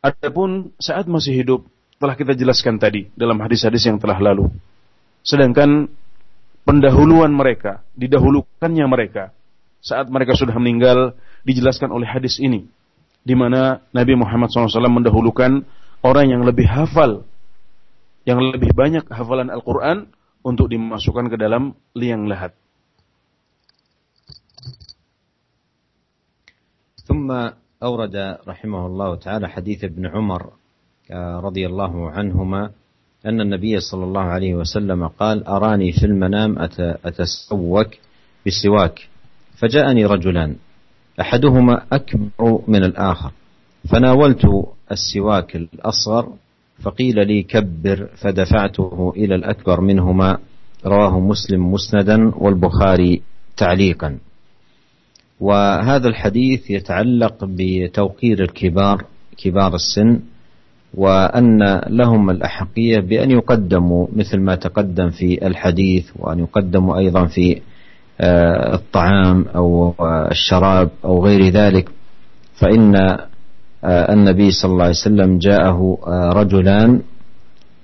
[0.01, 1.62] Adapun saat masih hidup
[2.01, 4.49] telah kita jelaskan tadi dalam hadis-hadis yang telah lalu.
[5.21, 5.86] Sedangkan
[6.65, 9.30] pendahuluan mereka, didahulukannya mereka
[9.84, 11.13] saat mereka sudah meninggal
[11.45, 12.65] dijelaskan oleh hadis ini
[13.21, 15.62] di mana Nabi Muhammad SAW mendahulukan
[16.01, 17.25] orang yang lebih hafal
[18.25, 20.10] yang lebih banyak hafalan Al-Quran
[20.45, 22.54] untuk dimasukkan ke dalam liang lahat.
[27.12, 27.50] ثم
[27.84, 28.15] أورد
[28.47, 30.50] رحمه الله تعالى حديث ابن عمر
[31.43, 32.69] رضي الله عنهما
[33.26, 36.60] أن النبي صلى الله عليه وسلم قال أراني في المنام
[37.06, 37.88] أتسوك
[38.47, 39.08] بسواك.
[39.58, 40.56] فجاءني رجلان
[41.21, 43.32] أحدهما أكبر من الآخر
[43.91, 44.45] فناولت
[44.91, 46.34] السواك الأصغر
[46.84, 50.38] فقيل لي كبر فدفعته إلى الأكبر منهما
[50.86, 53.21] رواه مسلم مسندا والبخاري
[53.58, 54.17] تعليقا.
[55.41, 59.06] وهذا الحديث يتعلق بتوقير الكبار
[59.38, 60.19] كبار السن
[60.93, 67.62] وأن لهم الأحقية بأن يقدموا مثل ما تقدم في الحديث وأن يقدموا أيضا في
[68.21, 69.93] آه، الطعام أو
[70.32, 71.89] الشراب أو غير ذلك.
[72.54, 77.01] فإن آه، النبي صلى الله عليه وسلم جاءه آه، رجلان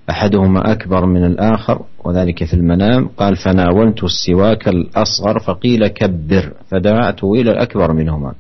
[0.10, 3.08] أحدهما أكبر من الآخر وذلك في المنام.
[3.08, 6.54] قال فناولت السواك الأصغر فقيل كبر.
[6.70, 8.34] فدعته إلى الأكبر منهما.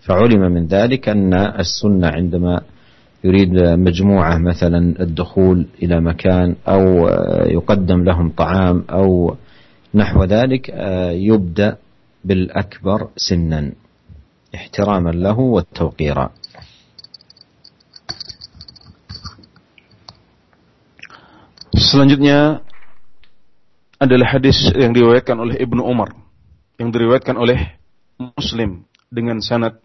[0.00, 2.60] فعلم من ذلك أن السنة عندما
[3.24, 7.08] يريد مجموعة مثلا الدخول إلى مكان أو
[7.46, 9.36] يقدم لهم طعام أو
[9.94, 10.68] نحو ذلك
[11.12, 11.76] يبدأ
[12.24, 13.72] بالأكبر سنا
[14.54, 16.30] احتراما له والتوقيرا
[21.90, 22.62] Selanjutnya
[23.98, 26.14] adalah hadis yang diriwayatkan oleh Ibnu Umar
[26.78, 27.82] yang diriwayatkan oleh
[28.14, 29.82] Muslim dengan sanad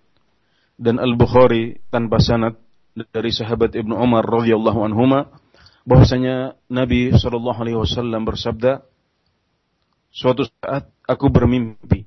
[0.77, 2.61] dan Al-Bukhari tanpa sanad
[3.09, 5.33] dari sahabat Ibnu Umar radhiyallahu anhuma
[5.89, 8.85] bahwasanya Nabi sallallahu alaihi wasallam bersabda
[10.13, 12.05] suatu saat aku bermimpi.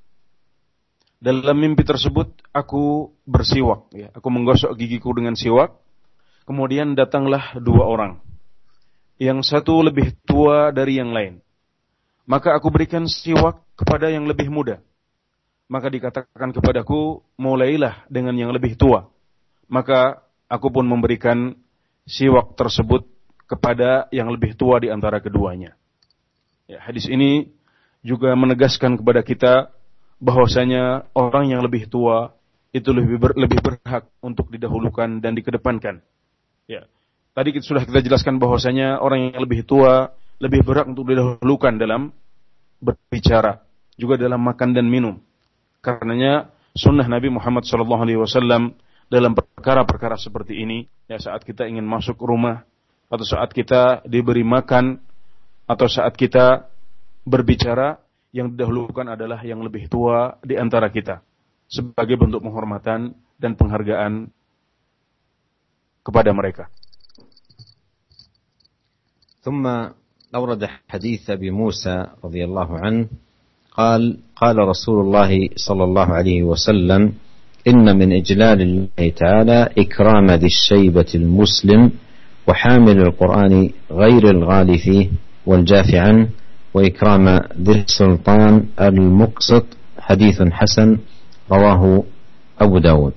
[1.19, 5.75] Dalam mimpi tersebut aku bersiwak ya aku menggosok gigiku dengan siwak
[6.47, 8.23] kemudian datanglah dua orang
[9.19, 11.43] yang satu lebih tua dari yang lain
[12.29, 14.81] maka aku berikan siwak kepada yang lebih muda
[15.69, 19.11] maka dikatakan kepadaku mulailah dengan yang lebih tua
[19.69, 21.53] maka aku pun memberikan
[22.09, 23.05] siwak tersebut
[23.45, 25.77] kepada yang lebih tua di antara keduanya.
[26.69, 27.53] Ya, hadis ini
[28.05, 29.55] juga menegaskan kepada kita
[30.21, 32.37] bahwasanya orang yang lebih tua
[32.73, 36.05] itu lebih ber, lebih berhak untuk didahulukan dan dikedepankan.
[36.69, 36.85] Ya.
[37.39, 40.11] Tadi kita, sudah kita jelaskan bahwasanya orang yang lebih tua
[40.43, 42.11] lebih berhak untuk didahulukan dalam
[42.83, 43.63] berbicara,
[43.95, 45.23] juga dalam makan dan minum.
[45.79, 48.75] Karenanya sunnah Nabi Muhammad SAW
[49.07, 52.67] dalam perkara-perkara seperti ini ya saat kita ingin masuk rumah
[53.07, 54.99] atau saat kita diberi makan
[55.71, 56.67] atau saat kita
[57.23, 58.03] berbicara
[58.35, 61.23] yang didahulukan adalah yang lebih tua di antara kita
[61.71, 64.27] sebagai bentuk penghormatan dan penghargaan
[66.03, 66.67] kepada mereka.
[69.49, 69.67] ثم
[70.35, 73.07] أورد حديث أبي موسى رضي الله عنه
[73.77, 77.13] قال قال رسول الله صلى الله عليه وسلم
[77.69, 81.91] إن من إجلال الله تعالى إكرام ذي الشيبة المسلم
[82.49, 85.11] وحامل القرآن غير الغالي فيه
[85.47, 86.29] والجاف عنه
[86.75, 89.67] وإكرام ذي السلطان المقسط
[89.99, 90.99] حديث حسن
[91.53, 92.05] رواه
[92.61, 93.13] أبو داود.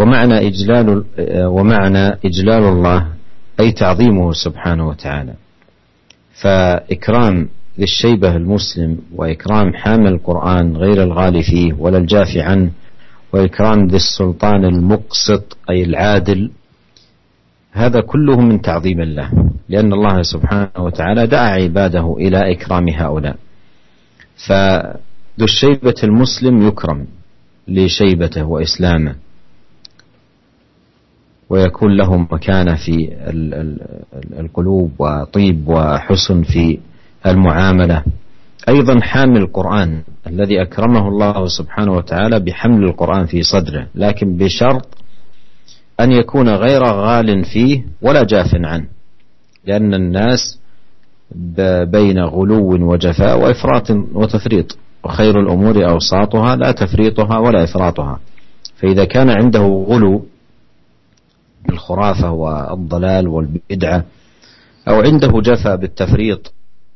[0.00, 1.04] ومعنى إجلال
[1.46, 3.19] ومعنى إجلال الله
[3.60, 5.34] أي تعظيمه سبحانه وتعالى.
[6.42, 7.48] فإكرام
[7.78, 12.70] ذي الشيبة المسلم وإكرام حامل القرآن غير الغالي فيه ولا الجاف عنه
[13.32, 16.50] وإكرام ذي السلطان المقسط أي العادل
[17.72, 19.30] هذا كله من تعظيم الله
[19.68, 23.36] لأن الله سبحانه وتعالى دعا عباده إلى إكرام هؤلاء.
[25.38, 27.06] ذو الشيبة المسلم يكرم
[27.68, 29.14] لشيبته وإسلامه.
[31.50, 33.08] ويكون له مكانة في
[34.40, 36.78] القلوب وطيب وحسن في
[37.26, 38.04] المعاملة.
[38.68, 44.88] أيضا حامل القرآن الذي أكرمه الله سبحانه وتعالى بحمل القرآن في صدره لكن بشرط
[46.00, 48.86] أن يكون غير غال فيه ولا جاف عنه
[49.66, 50.58] لأن الناس
[51.84, 58.18] بين غلو وجفاء وإفراط وتفريط وخير الأمور أوساطها لا تفريطها ولا إفراطها.
[58.76, 60.24] فإذا كان عنده غلو
[61.68, 64.04] بالخرافة والضلال والبدعة
[64.88, 66.52] أو عنده جفا بالتفريط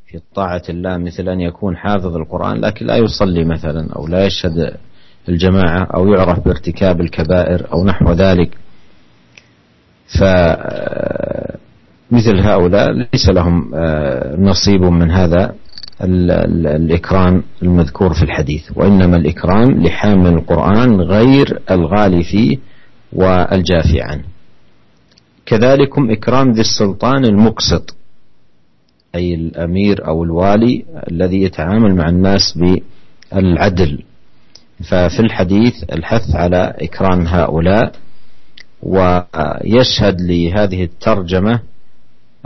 [0.06, 4.76] في طاعة الله مثل أن يكون حافظ القرآن لكن لا يصلي مثلا أو لا يشهد
[5.28, 8.58] الجماعة أو يعرف بارتكاب الكبائر أو نحو ذلك.
[10.20, 11.18] فمثل
[12.40, 15.54] هؤلاء ليس لهم آه، نصيب من هذا
[16.00, 18.70] الإكرام المذكور في الحديث.
[18.76, 22.58] وإنما الإكرام لحامل القرآن غير الغالي فيه
[23.12, 24.33] والجافي عنه.
[25.46, 27.96] كذلكم إكرام ذي السلطان المقسط
[29.14, 32.58] أي الأمير أو الوالي الذي يتعامل مع الناس
[33.32, 34.02] بالعدل.
[34.90, 37.92] ففي الحديث الحث على إكرام هؤلاء
[38.82, 41.60] ويشهد لهذه الترجمة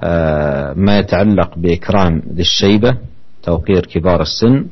[0.01, 2.97] آه، ما يتعلق بإكرام ذي الشيبة
[3.43, 4.67] توقير كبار السن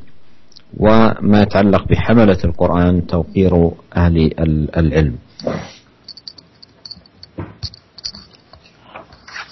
[0.77, 4.31] وما يتعلق بحملة القرآن توقير أهل
[4.77, 5.15] العلم.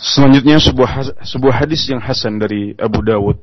[0.06, 3.42] Selanjutnya sebuah sebuah hadis yang hasan dari Abu Dawud.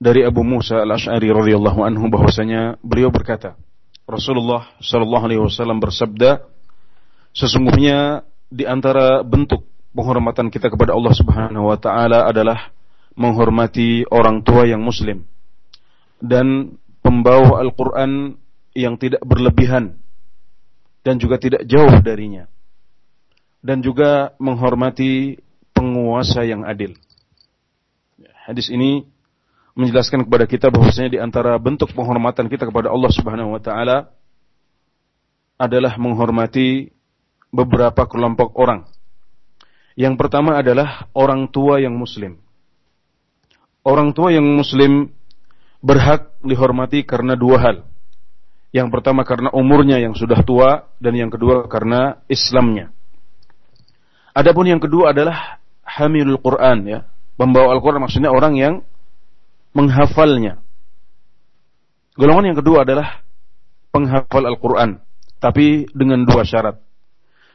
[0.00, 3.60] Dari Abu Musa al-Ash'ari radhiyallahu anhu bahwasanya beliau berkata
[4.08, 6.42] Rasulullah shallallahu alaihi wasallam bersabda
[7.36, 9.62] sesungguhnya di antara bentuk
[9.94, 12.74] penghormatan kita kepada Allah Subhanahu wa taala adalah
[13.14, 15.22] menghormati orang tua yang muslim
[16.18, 16.74] dan
[17.04, 18.34] pembawa Al-Qur'an
[18.74, 20.02] yang tidak berlebihan
[21.06, 22.50] dan juga tidak jauh darinya
[23.62, 25.38] dan juga menghormati
[25.70, 26.98] penguasa yang adil.
[28.42, 29.06] Hadis ini
[29.78, 34.12] menjelaskan kepada kita bahwasanya di antara bentuk penghormatan kita kepada Allah Subhanahu wa taala
[35.56, 36.90] adalah menghormati
[37.54, 38.84] beberapa kelompok orang.
[39.94, 42.40] Yang pertama adalah orang tua yang muslim.
[43.86, 45.14] Orang tua yang muslim
[45.84, 47.76] berhak dihormati karena dua hal.
[48.72, 52.88] Yang pertama karena umurnya yang sudah tua dan yang kedua karena Islamnya.
[54.32, 57.00] Adapun yang kedua adalah hamilul Quran ya.
[57.36, 58.74] Pembawa Al-Quran maksudnya orang yang
[59.76, 60.60] menghafalnya.
[62.16, 63.24] Golongan yang kedua adalah
[63.92, 65.00] penghafal Al-Quran.
[65.40, 66.80] Tapi dengan dua syarat.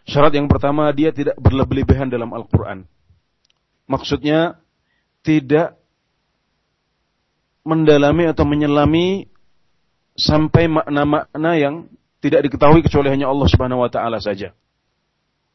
[0.08, 2.86] Syarat yang pertama dia tidak berlebihan dalam Al-Quran.
[3.88, 4.60] Maksudnya
[5.24, 5.80] tidak
[7.68, 9.28] mendalami atau menyelami
[10.16, 11.76] sampai makna-makna yang
[12.24, 14.56] tidak diketahui kecuali hanya Allah Subhanahu wa taala saja.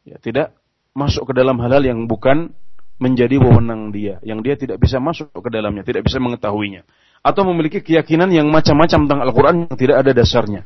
[0.06, 0.54] Ya, tidak
[0.92, 2.52] masuk ke dalam hal-hal yang bukan
[3.00, 6.86] menjadi wewenang dia, yang dia tidak bisa masuk ke dalamnya, tidak bisa mengetahuinya,
[7.24, 10.62] atau memiliki keyakinan yang macam-macam tentang Al-Quran yang tidak ada dasarnya,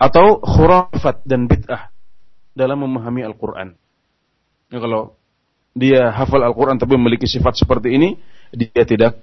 [0.00, 1.92] atau khurafat dan bid'ah
[2.56, 3.78] dalam memahami Al-Quran.
[4.72, 5.14] Ya, kalau
[5.76, 8.18] dia hafal Al-Quran tapi memiliki sifat seperti ini,
[8.50, 9.20] dia tidak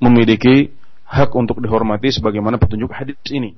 [0.00, 0.72] memiliki
[1.04, 3.54] hak untuk dihormati sebagaimana petunjuk hadis ini.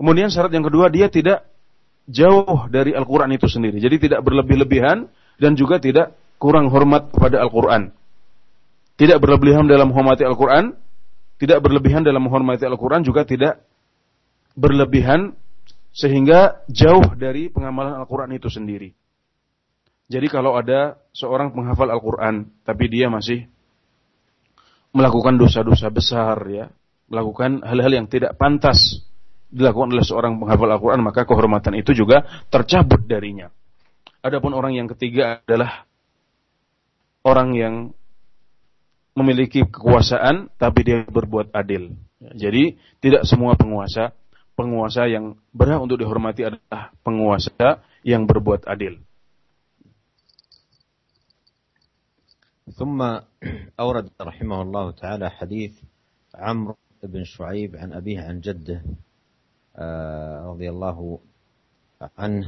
[0.00, 1.44] Kemudian syarat yang kedua, dia tidak
[2.08, 3.76] jauh dari Al-Quran itu sendiri.
[3.78, 5.06] Jadi tidak berlebih-lebihan
[5.40, 7.90] dan juga tidak kurang hormat kepada Al-Quran.
[9.00, 10.76] Tidak berlebihan dalam menghormati Al-Quran,
[11.40, 13.64] tidak berlebihan dalam menghormati Al-Quran, juga tidak
[14.52, 15.32] berlebihan
[15.96, 18.92] sehingga jauh dari pengamalan Al-Quran itu sendiri.
[20.10, 23.48] Jadi kalau ada seorang penghafal Al-Quran, tapi dia masih
[24.92, 26.66] melakukan dosa-dosa besar, ya,
[27.08, 29.06] melakukan hal-hal yang tidak pantas
[29.50, 33.48] dilakukan oleh seorang penghafal Al-Quran, maka kehormatan itu juga tercabut darinya.
[34.25, 35.85] Adapun orang yang ketiga adalah
[37.21, 37.75] orang yang
[39.15, 41.93] memiliki kekuasaan tapi dia berbuat adil.
[42.19, 44.11] Jadi tidak semua penguasa
[44.55, 49.03] penguasa yang berhak untuk dihormati adalah penguasa yang berbuat adil.
[52.75, 52.97] ثم
[53.79, 55.73] أورد رحمه الله تعالى حديث
[56.35, 56.75] عمرو
[57.05, 58.81] بن شعيب عن أبيه عن جده
[60.49, 60.97] رضي الله
[62.17, 62.45] عنه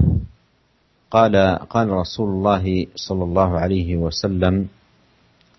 [1.13, 4.67] قال قال رسول الله صلى الله عليه وسلم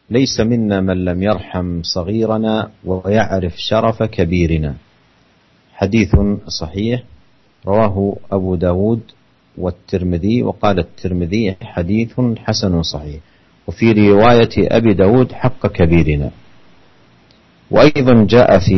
[0.10, 4.74] ليس منا من لم يرحم صغيرنا ويعرف شرف كبيرنا.
[5.74, 6.16] حديث
[6.47, 7.04] صحيح
[7.68, 9.01] رواه أبو داود
[9.58, 13.20] والترمذي وقال الترمذي حديث حسن صحيح.
[13.68, 16.32] وفي رواية أبي داود حق كبيرنا.
[17.72, 18.76] وأيضا جاء في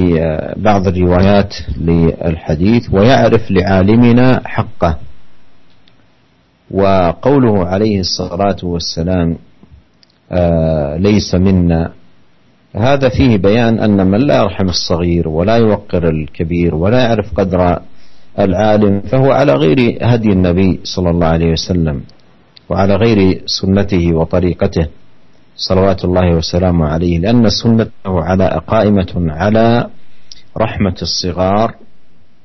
[0.58, 4.98] بعض الروايات للحديث ويعرف لعالمنا حقه.
[6.72, 9.38] وقوله عليه الصلاة والسلام
[10.32, 11.92] آه، ليس منا.
[12.76, 17.80] هذا فيه بيان أن من لا يرحم الصغير ولا يوقر الكبير ولا يعرف قدر
[18.40, 22.02] العالم فهو على غير هدي النبي صلى الله عليه وسلم
[22.70, 24.88] وعلى غير سنته وطريقته
[25.56, 29.88] صلوات الله وسلامه عليه لأن سنته على قائمة على
[30.58, 31.76] رحمة الصغار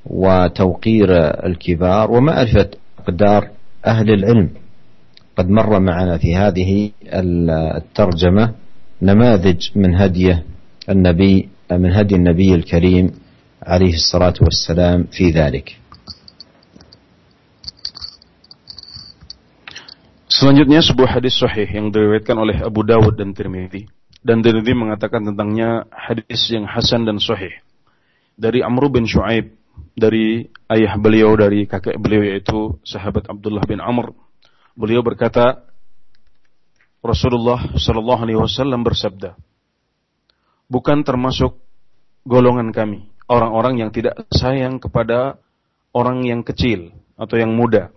[0.06, 1.08] وتوقير
[1.46, 2.68] الكبار ومعرفة
[2.98, 3.48] أقدار
[3.86, 4.50] أهل العلم
[5.36, 6.90] قد مر معنا في هذه
[7.76, 8.54] الترجمة
[9.02, 10.36] نماذج من هدي
[10.88, 13.06] النبي من هدي النبي الكريم
[13.62, 15.80] عليه الصلاة والسلام في ذلك
[20.30, 23.84] Selanjutnya sebuah hadis sahih yang diriwayatkan oleh Abu Dawud dan Tirmidzi
[24.24, 27.52] dan Tirmidzi mengatakan tentangnya hadis yang hasan dan sahih
[28.40, 29.59] dari Amr bin Shu'aib
[29.94, 34.14] dari ayah beliau dari kakek beliau yaitu sahabat Abdullah bin Amr
[34.74, 35.66] beliau berkata
[37.00, 39.34] Rasulullah Shallallahu alaihi wasallam bersabda
[40.70, 41.58] bukan termasuk
[42.26, 45.38] golongan kami orang-orang yang tidak sayang kepada
[45.90, 47.94] orang yang kecil atau yang muda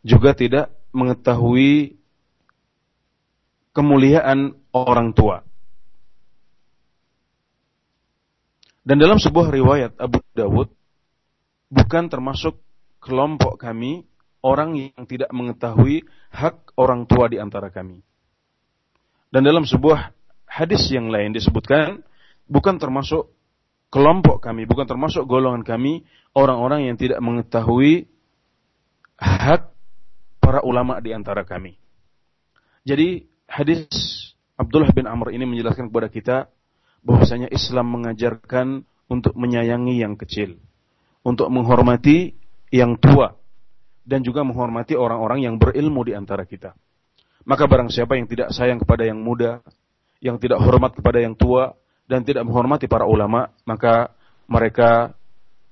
[0.00, 2.00] juga tidak mengetahui
[3.70, 5.46] kemuliaan orang tua.
[8.80, 10.72] Dan dalam sebuah riwayat Abu Dawud,
[11.70, 12.58] bukan termasuk
[13.00, 14.04] kelompok kami
[14.42, 16.04] orang yang tidak mengetahui
[16.34, 18.02] hak orang tua di antara kami.
[19.30, 20.10] Dan dalam sebuah
[20.50, 22.02] hadis yang lain disebutkan,
[22.50, 23.30] bukan termasuk
[23.94, 26.02] kelompok kami, bukan termasuk golongan kami,
[26.34, 28.10] orang-orang yang tidak mengetahui
[29.20, 29.70] hak
[30.42, 31.78] para ulama di antara kami.
[32.82, 33.86] Jadi hadis
[34.58, 36.36] Abdullah bin Amr ini menjelaskan kepada kita
[37.06, 40.58] bahwasanya Islam mengajarkan untuk menyayangi yang kecil,
[41.26, 42.32] untuk menghormati
[42.72, 43.36] yang tua
[44.06, 46.72] dan juga menghormati orang-orang yang berilmu di antara kita.
[47.44, 49.64] Maka barang siapa yang tidak sayang kepada yang muda,
[50.20, 51.72] yang tidak hormat kepada yang tua
[52.04, 54.12] dan tidak menghormati para ulama, maka
[54.50, 55.14] mereka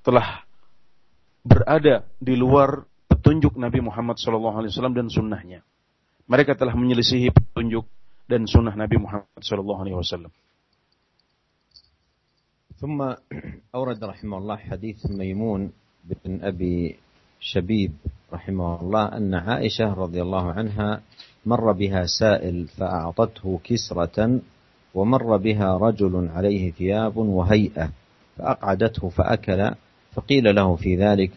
[0.01, 0.43] telah
[1.43, 5.61] berada di luar petunjuk Nabi Muhammad SAW dan sunnahnya.
[6.29, 7.85] Mereka telah menyelisihi petunjuk
[8.29, 10.29] dan sunnah Nabi Muhammad SAW.
[12.79, 13.13] ثم
[13.75, 15.71] أورد رحمه الله حديث ميمون
[16.05, 16.95] بن أبي
[17.39, 17.91] شبيب
[18.33, 21.01] رحمه الله أن عائشة رضي الله عنها
[21.45, 24.39] مر بها سائل فأعطته كسرة
[24.93, 27.89] ومر بها رجل عليه ثياب وهيئة
[28.37, 29.71] فأقعدته فأكل
[30.13, 31.31] فقيل له في ذلك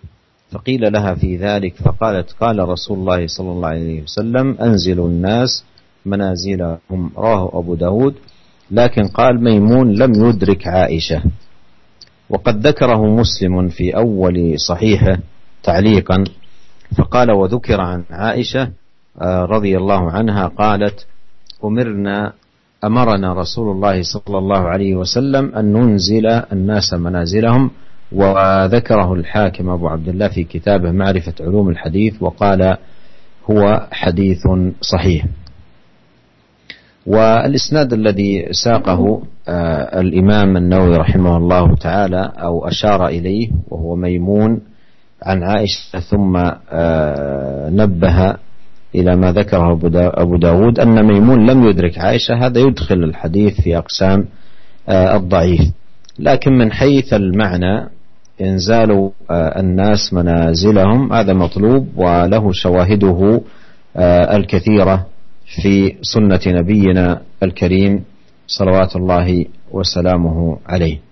[0.51, 5.65] فقيل لها في ذلك فقالت قال رسول الله صلى الله عليه وسلم أنزلوا الناس
[6.07, 8.15] منازلهم رواه أبو داود.
[8.73, 11.23] لكن قال ميمون لم يدرك عائشة.
[12.31, 15.19] وقد ذكره مسلم في أول صحيحه
[15.63, 16.25] تعليقا
[16.99, 18.71] فقال وذكر عن عائشة
[19.21, 21.07] آه، رضي الله عنها قالت
[21.65, 22.33] أمرنا
[22.85, 27.71] أمرنا رسول الله صلى الله عليه وسلم أن ننزل الناس منازلهم
[28.13, 32.77] وذكره الحاكم أبو عبد الله في كتابه معرفة علوم الحديث وقال
[33.51, 34.39] هو حديث
[34.81, 35.27] صحيح.
[37.07, 44.61] والإسناد الذي ساقه آه، الإمام النووي رحمه الله تعالى أو أشار إليه وهو ميمون
[45.23, 46.37] عن عائشة ثم
[46.73, 48.37] آه، نبه
[48.95, 54.25] إلى ما ذكره أبو داود أن ميمون لم يدرك عائشة هذا يدخل الحديث في أقسام
[54.89, 55.61] آه، الضعيف.
[56.19, 57.89] لكن من حيث المعنى
[58.41, 63.41] إنزال الناس منازلهم هذا مطلوب وله شواهده
[64.37, 65.07] الكثيرة.
[65.52, 68.04] في سنة نبينا الكريم
[68.48, 71.08] صلوات الله وسلامه عليه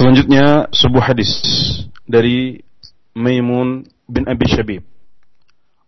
[0.00, 1.28] Selanjutnya sebuah hadis
[2.08, 2.64] dari
[3.12, 4.80] Maimun bin Abi Shabib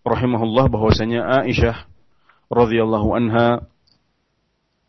[0.04, 1.88] rahimahullah bahwasanya Aisyah
[2.52, 3.64] radhiyallahu anha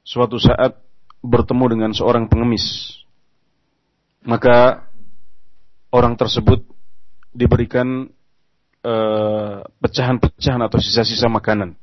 [0.03, 0.75] suatu saat
[1.23, 2.99] bertemu dengan seorang pengemis.
[4.27, 4.83] Maka
[5.92, 6.64] orang tersebut
[7.32, 8.08] diberikan
[8.84, 11.76] eh, pecahan-pecahan atau sisa-sisa makanan.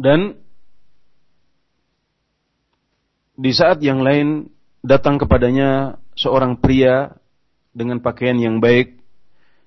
[0.00, 0.40] Dan
[3.36, 4.48] di saat yang lain
[4.80, 7.12] datang kepadanya seorang pria
[7.72, 9.00] dengan pakaian yang baik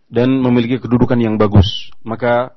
[0.09, 1.89] dan memiliki kedudukan yang bagus.
[2.05, 2.53] Maka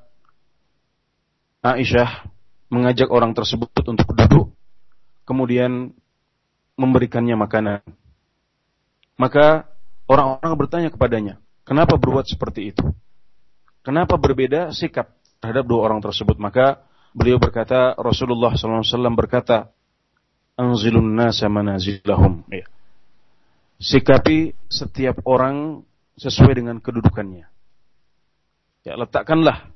[1.65, 2.29] Aisyah
[2.69, 4.53] mengajak orang tersebut untuk duduk,
[5.25, 5.95] kemudian
[6.77, 7.81] memberikannya makanan.
[9.17, 9.65] Maka
[10.07, 11.35] orang-orang bertanya kepadanya,
[11.67, 12.83] kenapa berbuat seperti itu?
[13.87, 16.35] kenapa berbeda sikap terhadap dua orang tersebut?
[16.35, 16.83] Maka
[17.15, 18.83] beliau berkata, Rasulullah SAW
[19.15, 19.71] berkata,
[20.59, 22.43] Anzilun nasa manazilahum.
[22.51, 22.67] Ya.
[23.79, 25.85] Sikapi setiap orang
[26.19, 27.45] sesuai dengan kedudukannya.
[28.83, 29.69] Ya, letakkanlah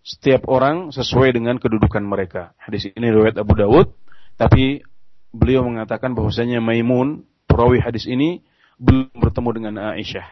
[0.00, 2.56] setiap orang sesuai dengan kedudukan mereka.
[2.56, 3.92] Hadis ini riwayat Abu Dawud,
[4.40, 4.80] tapi
[5.36, 8.40] beliau mengatakan bahwasanya Maimun, perawi hadis ini
[8.80, 10.24] belum bertemu dengan Aisyah.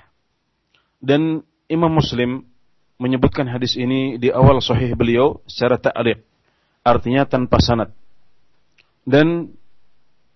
[0.99, 2.49] Dan Imam Muslim
[2.97, 6.25] menyebutkan hadis ini di awal sahih beliau secara ta'liq.
[6.83, 7.93] Artinya tanpa sanad.
[9.05, 9.53] Dan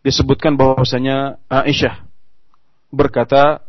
[0.05, 2.05] disebutkan bahwasanya Aisyah
[2.93, 3.65] berkata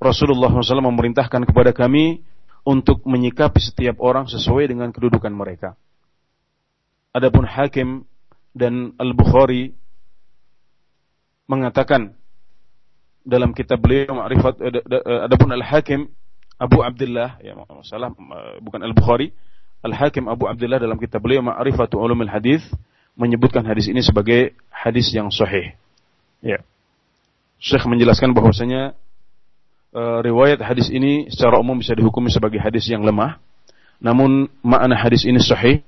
[0.00, 2.24] Rasulullah SAW memerintahkan kepada kami
[2.64, 5.76] untuk menyikapi setiap orang sesuai dengan kedudukan mereka.
[7.12, 8.08] Adapun Hakim
[8.56, 9.76] dan Al-Bukhari
[11.50, 12.16] mengatakan
[13.24, 16.08] dalam kitab beliau Ma'rifat eh, eh, adapun Al-Hakim
[16.60, 19.32] Abu Abdullah ya salah eh, bukan Al-Bukhari
[19.80, 22.64] Al-Hakim Abu Abdullah dalam kitab beliau Ma'rifatu Ulumul Hadis
[23.20, 25.76] menyebutkan hadis ini sebagai hadis yang sahih.
[26.40, 26.64] Ya.
[27.60, 28.96] Syekh menjelaskan bahwasanya
[29.92, 33.36] e, riwayat hadis ini secara umum bisa dihukumi sebagai hadis yang lemah.
[34.00, 35.84] Namun makna hadis ini sahih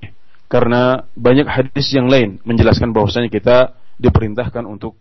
[0.52, 5.00] karena banyak hadis yang lain menjelaskan bahwasanya kita diperintahkan untuk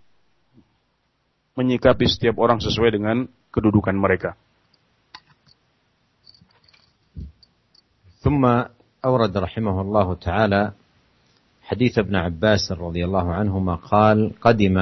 [1.55, 4.37] menyikapi setiap orang sesuai dengan kedudukan mereka.
[8.21, 8.45] ثم
[9.05, 10.71] أورد رحمه الله تعالى
[11.63, 14.77] حديث ابن عباس رضي الله عنهما قال قدم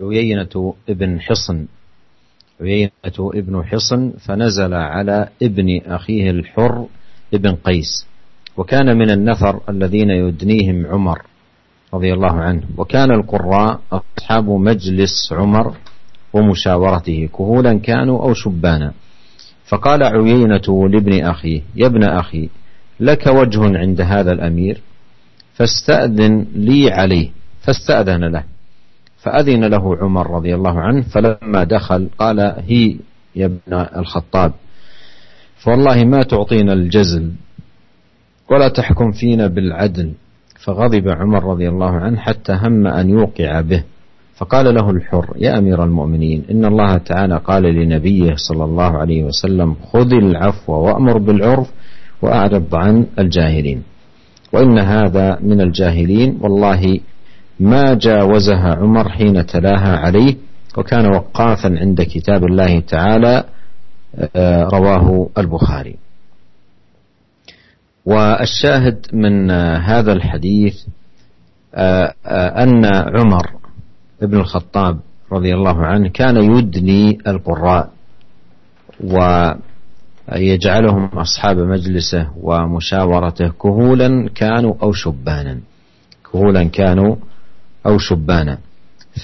[0.00, 1.66] عيينة ابن حصن
[2.60, 6.86] عيينة ابن حصن فنزل على ابن أخيه الحر
[7.34, 8.06] ابن قيس
[8.56, 11.22] وكان من النفر الذين يدنيهم عمر
[11.94, 12.62] رضي الله عنه.
[12.76, 15.74] وكان القراء أصحاب مجلس عمر
[16.32, 18.92] ومشاورته كهولا كانوا أو شبانا.
[19.68, 22.48] فقال عيينة لابن أخيه يا ابن أخي
[23.00, 24.80] لك وجه عند هذا الأمير
[25.54, 27.30] فاستأذن لي عليه.
[27.60, 28.44] فاستأذن له.
[29.18, 32.96] فأذن له عمر رضي الله عنه فلما دخل قال هي
[33.36, 34.52] يا ابن الخطاب
[35.56, 37.32] فوالله ما تعطينا الجزل
[38.50, 40.12] ولا تحكم فينا بالعدل.
[40.64, 43.82] فغضب عمر رضي الله عنه حتى هم أن يوقع به.
[44.36, 49.74] فقال له الحر يا أمير المؤمنين إن الله تعالى قال لنبيه صلى الله عليه وسلم
[49.92, 51.70] خذ العفو وأمر بالعرف
[52.22, 53.82] وأعرض عن الجاهلين.
[54.52, 57.00] وإن هذا من الجاهلين والله
[57.60, 60.34] ما جاوزها عمر حين تلاها عليه
[60.78, 63.44] وكان وقافا عند كتاب الله تعالى
[64.36, 65.96] آه، رواه البخاري.
[68.06, 69.50] والشاهد من
[69.80, 70.76] هذا الحديث
[71.74, 73.50] آه، آه، أن عمر
[74.22, 75.00] بن الخطاب
[75.32, 77.90] رضي الله عنه كان يدني القراء
[80.30, 85.60] ويجعلهم أصحاب مجلسه ومشاورته كهولا كانوا أو شبانا
[86.32, 87.16] كهولا كانوا
[87.86, 88.58] أو شبانا.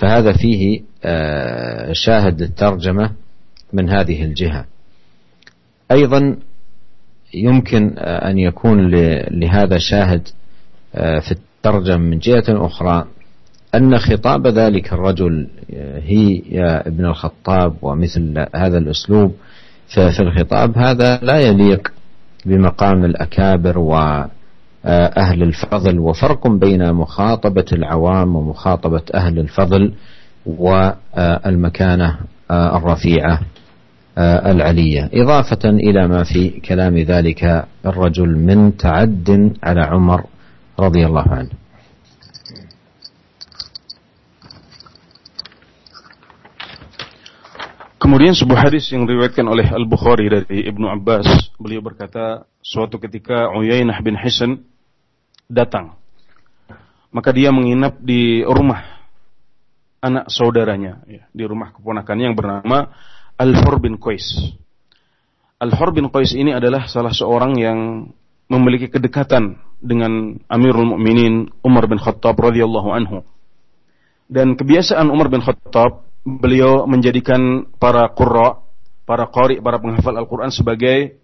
[0.01, 3.11] فهذا فيه آه، شاهد للترجمة
[3.73, 4.65] من هذه الجهة.
[5.91, 6.37] أيضا
[7.35, 8.91] يمكن آه، أن يكون
[9.31, 10.29] لهذا شاهد
[10.95, 13.05] آه، في الترجمة من جهة أخرى
[13.75, 15.49] أن خطاب ذلك الرجل
[16.03, 19.35] هي يا ابن الخطاب ومثل هذا الأسلوب.
[19.89, 21.93] في الخطاب هذا لا يليق
[22.47, 23.95] بمقام الأكابر و
[25.17, 29.93] أهل الفضل وفرق بين مخاطبة العوام ومخاطبة أهل الفضل
[30.47, 32.19] والمكانة
[32.51, 33.41] الرفيعة.
[34.18, 40.22] العلية إضافة إلى ما في كلام ذلك الرجل من تعد على عمر
[40.80, 41.56] رضي الله عنه
[48.04, 51.24] Kemudian sebuah hadis yang diriwayatkan oleh Al-Bukhari dari Ibnu Abbas,
[51.56, 54.60] beliau berkata, suatu ketika Uyainah bin Hisan
[55.48, 55.96] datang.
[57.16, 59.08] Maka dia menginap di rumah
[60.04, 62.92] anak saudaranya, ya, di rumah keponakannya yang bernama
[63.39, 64.27] Al-Hur bin Qais.
[65.63, 68.11] Al-Hur bin Qais ini adalah salah seorang yang
[68.51, 73.23] memiliki kedekatan dengan Amirul Mukminin Umar bin Khattab radhiyallahu anhu.
[74.27, 78.59] Dan kebiasaan Umar bin Khattab beliau menjadikan para qurra,
[79.07, 81.23] para qari, para penghafal Al-Quran sebagai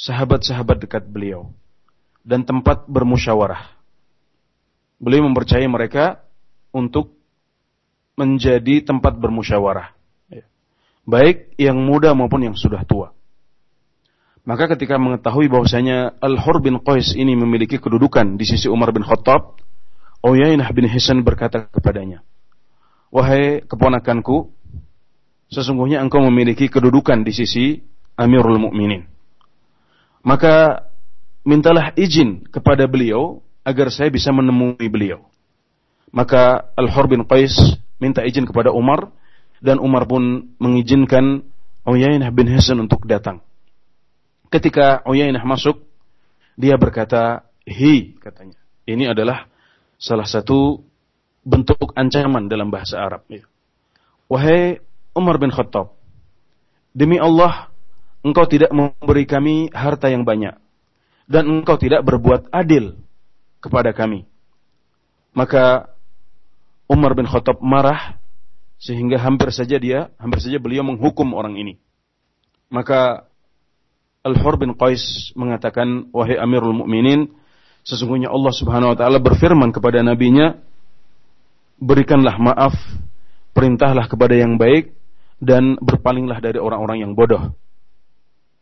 [0.00, 1.52] sahabat-sahabat dekat beliau
[2.24, 3.76] dan tempat bermusyawarah.
[4.96, 6.24] Beliau mempercayai mereka
[6.72, 7.12] untuk
[8.16, 9.95] menjadi tempat bermusyawarah.
[11.06, 13.14] Baik yang muda maupun yang sudah tua.
[14.46, 19.58] Maka ketika mengetahui bahwasanya Al-Hur bin Qais ini memiliki kedudukan di sisi Umar bin Khattab,
[20.22, 22.22] Uyainah bin Hisan berkata kepadanya,
[23.10, 24.50] Wahai keponakanku,
[25.50, 27.66] sesungguhnya engkau memiliki kedudukan di sisi
[28.18, 29.06] Amirul Mukminin.
[30.26, 30.86] Maka
[31.46, 35.26] mintalah izin kepada beliau agar saya bisa menemui beliau.
[36.10, 37.54] Maka Al-Hur bin Qais
[38.02, 39.10] minta izin kepada Umar
[39.60, 41.44] dan Umar pun mengizinkan
[41.86, 43.40] Uyainah bin Hasan untuk datang.
[44.50, 45.82] Ketika Uyainah masuk,
[46.58, 48.58] dia berkata, "Hi," katanya.
[48.86, 49.50] Ini adalah
[49.98, 50.82] salah satu
[51.46, 53.26] bentuk ancaman dalam bahasa Arab.
[53.30, 53.46] Ya.
[54.26, 54.82] Wahai
[55.14, 55.94] Umar bin Khattab,
[56.90, 57.70] demi Allah,
[58.26, 60.58] engkau tidak memberi kami harta yang banyak
[61.30, 62.98] dan engkau tidak berbuat adil
[63.62, 64.26] kepada kami.
[65.34, 65.90] Maka
[66.90, 68.18] Umar bin Khattab marah
[68.76, 71.80] sehingga hampir saja dia, hampir saja beliau menghukum orang ini.
[72.68, 73.24] Maka
[74.26, 77.30] Al-Hur bin Qais mengatakan, "Wahai Amirul Mukminin,
[77.86, 80.58] sesungguhnya Allah Subhanahu wa taala berfirman kepada nabinya,
[81.78, 82.74] berikanlah maaf,
[83.54, 84.92] perintahlah kepada yang baik
[85.38, 87.54] dan berpalinglah dari orang-orang yang bodoh."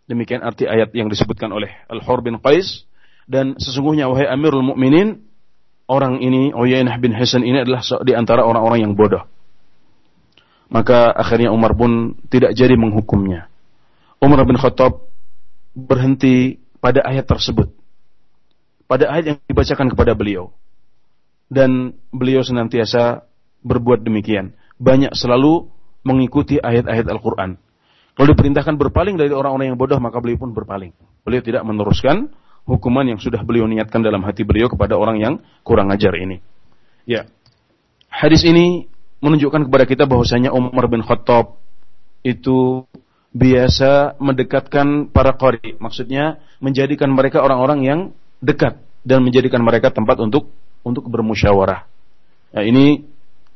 [0.05, 2.85] Demikian arti ayat yang disebutkan oleh Al-Hur bin Qais
[3.25, 5.25] dan sesungguhnya wahai Amirul Mukminin
[5.89, 9.25] orang ini Uyainah bin Hasan ini adalah di antara orang-orang yang bodoh.
[10.73, 13.53] Maka akhirnya Umar pun tidak jadi menghukumnya.
[14.19, 15.05] Umar bin Khattab
[15.77, 17.73] berhenti pada ayat tersebut.
[18.89, 20.53] Pada ayat yang dibacakan kepada beliau.
[21.53, 23.29] Dan beliau senantiasa
[23.61, 24.57] berbuat demikian.
[24.81, 25.69] Banyak selalu
[26.05, 27.57] mengikuti ayat-ayat Al-Quran.
[28.15, 30.95] Kalau diperintahkan berpaling dari orang-orang yang bodoh, maka beliau pun berpaling.
[31.27, 32.31] Beliau tidak meneruskan
[32.65, 35.35] hukuman yang sudah beliau niatkan dalam hati beliau kepada orang yang
[35.67, 36.41] kurang ajar ini.
[37.05, 37.29] Ya.
[38.09, 38.87] Hadis ini
[39.25, 41.57] menunjukkan kepada kita bahwasanya Umar bin Khattab
[42.20, 42.85] itu
[43.33, 48.01] biasa mendekatkan para qari, maksudnya menjadikan mereka orang-orang yang
[48.45, 50.53] dekat dan menjadikan mereka tempat untuk
[50.85, 51.89] untuk bermusyawarah.
[52.55, 53.03] Nah, ini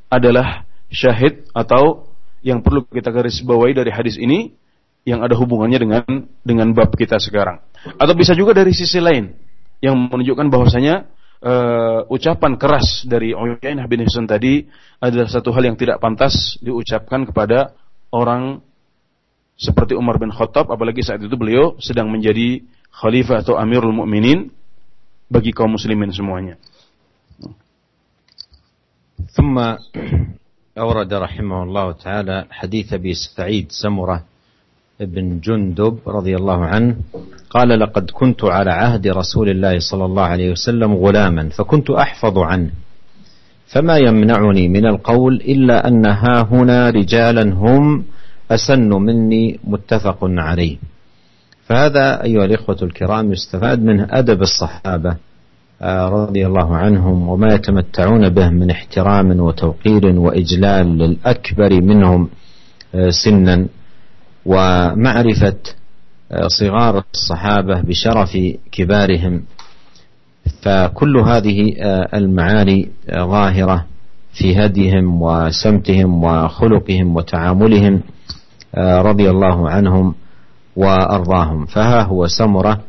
[0.09, 2.09] adalah syahid atau
[2.41, 4.57] yang perlu kita garis bawahi dari hadis ini
[5.05, 6.03] yang ada hubungannya dengan
[6.43, 7.61] dengan bab kita sekarang.
[8.01, 9.37] Atau bisa juga dari sisi lain
[9.79, 11.07] yang menunjukkan bahwasanya
[11.43, 14.66] uh, ucapan keras dari Uyainah bin Husain tadi
[14.97, 17.76] adalah satu hal yang tidak pantas diucapkan kepada
[18.14, 18.64] orang
[19.60, 24.49] seperti Umar bin Khattab apalagi saat itu beliau sedang menjadi khalifah atau amirul mukminin
[25.30, 26.58] bagi kaum muslimin semuanya.
[29.34, 29.58] ثم
[30.78, 34.24] أورد رحمه الله تعالى حديث أبي سعيد سمرة
[35.01, 36.96] بن جندب رضي الله عنه
[37.51, 42.70] قال لقد كنت على عهد رسول الله صلى الله عليه وسلم غلاما فكنت أحفظ عنه.
[43.66, 48.05] فما يمنعني من القول إلا أن ها هنا رجالا هم
[48.51, 50.76] أسن مني متفق عليه.
[51.66, 55.16] فهذا أيها الإخوة الكرام يستفاد منه أدب الصحابة
[55.82, 62.28] آه، رضي الله عنهم وما يتمتعون به من احترام وتوقير وإجلال للأكبر منهم
[62.94, 63.66] آه، سنا.
[64.49, 65.57] ومعرفة
[66.32, 68.38] آه، صغار الصحابة بشرف
[68.72, 69.42] كبارهم.
[70.62, 71.74] فكل هذه
[72.14, 73.84] المعاني ظاهرة
[74.32, 78.01] في هديهم وسمتهم وخلقهم وتعاملهم
[78.78, 80.14] رضي الله عنهم
[80.76, 81.66] وأرضاهم.
[81.66, 82.80] فها هو سمرة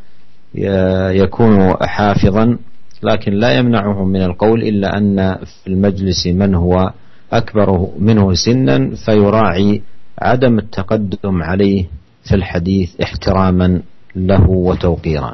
[1.11, 2.57] يكون حافظا
[3.03, 6.91] لكن لا يمنعه من القول إلا أن في المجلس من هو
[7.33, 9.81] أكبر منه سنا فيراعي
[10.18, 11.90] عدم التقدم عليه
[12.24, 13.82] في الحديث احتراما
[14.16, 15.32] له وتوقيرا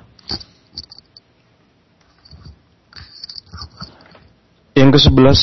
[4.81, 5.41] Yang ke-11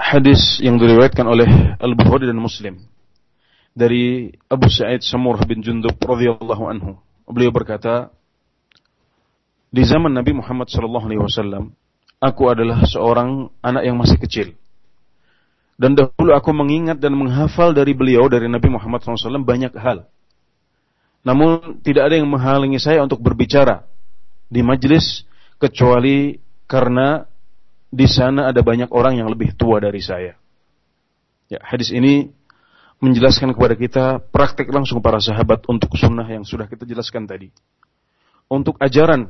[0.00, 2.80] hadis yang diriwayatkan oleh Al-Bukhari dan Muslim
[3.76, 6.96] dari Abu Sa'id Samurah bin Jundub radhiyallahu anhu.
[7.28, 8.12] Beliau berkata,
[9.72, 11.72] Di zaman Nabi Muhammad SAW,
[12.20, 14.52] aku adalah seorang anak yang masih kecil.
[15.77, 20.09] Dan dahulu aku mengingat dan menghafal dari beliau, dari Nabi Muhammad SAW banyak hal.
[21.21, 23.85] Namun tidak ada yang menghalangi saya untuk berbicara
[24.49, 25.21] di majlis
[25.61, 27.29] kecuali karena
[27.93, 30.33] di sana ada banyak orang yang lebih tua dari saya.
[31.47, 32.33] Ya, hadis ini
[32.97, 37.53] menjelaskan kepada kita praktek langsung para sahabat untuk sunnah yang sudah kita jelaskan tadi.
[38.49, 39.29] Untuk ajaran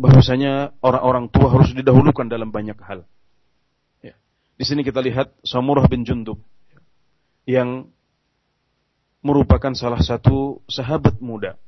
[0.00, 3.04] bahwasanya orang-orang tua harus didahulukan dalam banyak hal.
[4.62, 6.38] Di sini kita lihat Samurah bin Jundub
[7.50, 7.90] yang
[9.18, 11.58] merupakan salah satu sahabat muda.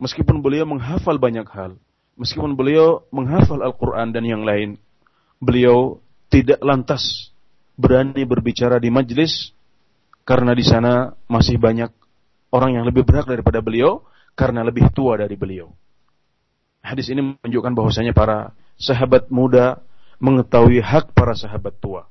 [0.00, 1.76] Meskipun beliau menghafal banyak hal,
[2.16, 4.80] meskipun beliau menghafal Al-Quran dan yang lain,
[5.44, 6.00] beliau
[6.32, 7.28] tidak lantas
[7.76, 9.52] berani berbicara di majlis
[10.24, 11.92] karena di sana masih banyak
[12.48, 15.68] orang yang lebih berhak daripada beliau karena lebih tua dari beliau.
[16.80, 19.84] Hadis ini menunjukkan bahwasanya para sahabat muda
[20.16, 22.08] mengetahui hak para sahabat tua.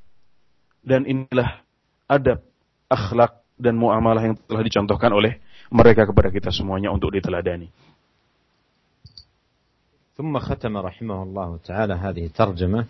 [0.81, 1.61] Dan inilah
[2.09, 2.41] adab,
[2.89, 5.37] akhlak, dan muamalah yang telah dicontohkan oleh
[5.69, 7.69] mereka kepada kita semuanya untuk diteladani.
[10.21, 12.85] ثم ختم رحمه الله تعالى هذه الترجمة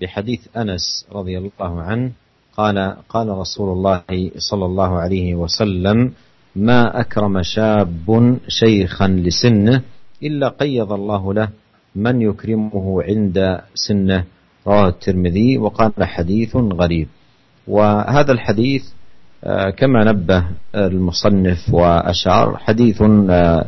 [0.00, 2.10] بحديث أنس رضي الله عنه.
[2.56, 6.12] قال قال رسول الله صلى الله عليه وسلم
[6.56, 9.82] ما أكرم شاب شيخا لسنه
[10.22, 11.48] إلا قيض الله له
[11.94, 13.38] من يكرمه عند
[13.74, 14.24] سنه.
[14.66, 17.08] رواه الترمذي وقال حديث غريب.
[17.68, 18.84] وهذا الحديث
[19.44, 20.44] آه، كما نبه
[20.74, 23.66] المصنف وأشار حديث آه،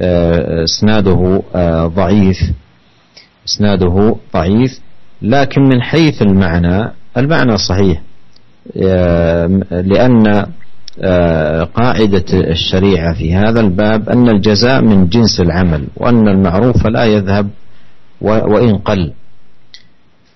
[0.00, 1.42] آه، إسناده
[1.86, 2.38] ضعيف.
[3.48, 4.80] إسناده ضعيف
[5.22, 8.02] لكن من حيث المعنى المعنى صحيح
[9.70, 10.46] لأن
[11.74, 17.48] قاعدة الشريعة في هذا الباب أن الجزاء من جنس العمل وأن المعروف لا يذهب
[18.20, 19.12] وإن قل.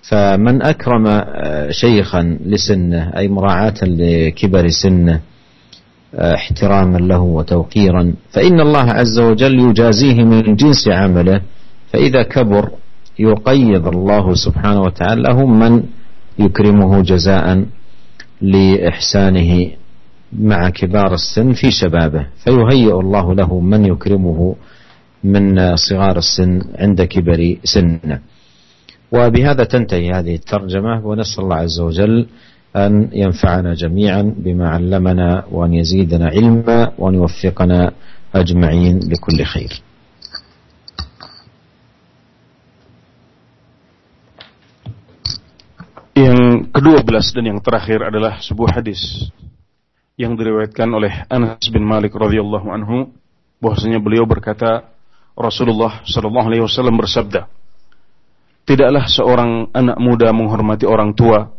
[0.09, 5.21] فمن أكرم آه، شيخا لسنه أي مراعاة لكبر سنه
[6.15, 11.41] آه، احتراما له وتوقيرا فإن الله عز وجل يجازيه من جنس عمله
[11.93, 12.69] فإذا كبر
[13.19, 15.83] يقيض الله سبحانه وتعالى له من
[16.39, 17.65] يكرمه جزاء
[18.41, 19.71] لإحسانه
[20.39, 24.55] مع كبار السن في شبابه فيهيئ الله له من يكرمه
[25.23, 28.19] من صغار السن عند كبر سنه.
[29.11, 32.27] وبهذا تنتهي هذه الترجمة ونسأل الله عز وجل
[32.75, 37.91] أن ينفعنا جميعا بما علمنا وأن يزيدنا علما وأن يوفقنا
[38.35, 39.73] أجمعين لكل خير
[46.17, 49.29] Yang kedua belas dan yang terakhir adalah sebuah hadis
[50.17, 53.13] yang diriwayatkan oleh Anas bin Malik radhiyallahu anhu
[53.61, 54.81] bahwasanya beliau berkata
[55.37, 57.45] Rasulullah sallallahu alaihi wasallam bersabda
[58.67, 61.55] Tidaklah seorang anak muda menghormati orang tua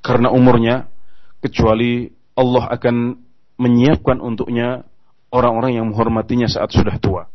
[0.00, 0.88] karena umurnya,
[1.44, 3.20] kecuali Allah akan
[3.60, 4.88] menyiapkan untuknya
[5.28, 7.28] orang-orang yang menghormatinya saat sudah tua.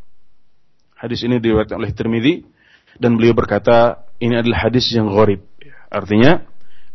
[0.97, 2.33] Hadis ini diriwayatkan oleh Tirmidzi
[2.97, 5.45] dan beliau berkata ini adalah hadis yang gharib.
[5.93, 6.41] Artinya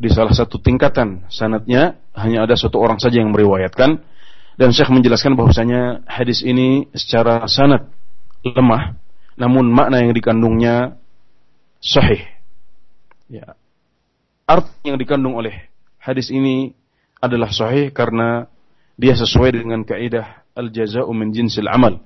[0.01, 4.01] di salah satu tingkatan sanatnya hanya ada satu orang saja yang meriwayatkan
[4.57, 7.87] dan Syekh menjelaskan bahwasanya hadis ini secara sanad
[8.41, 8.97] lemah
[9.37, 11.00] namun makna yang dikandungnya
[11.81, 12.23] sahih.
[13.27, 13.57] Ya.
[14.45, 16.77] Arti yang dikandung oleh hadis ini
[17.21, 18.49] adalah sahih karena
[19.01, 22.05] dia sesuai dengan kaidah al-jaza'u min jinsil amal.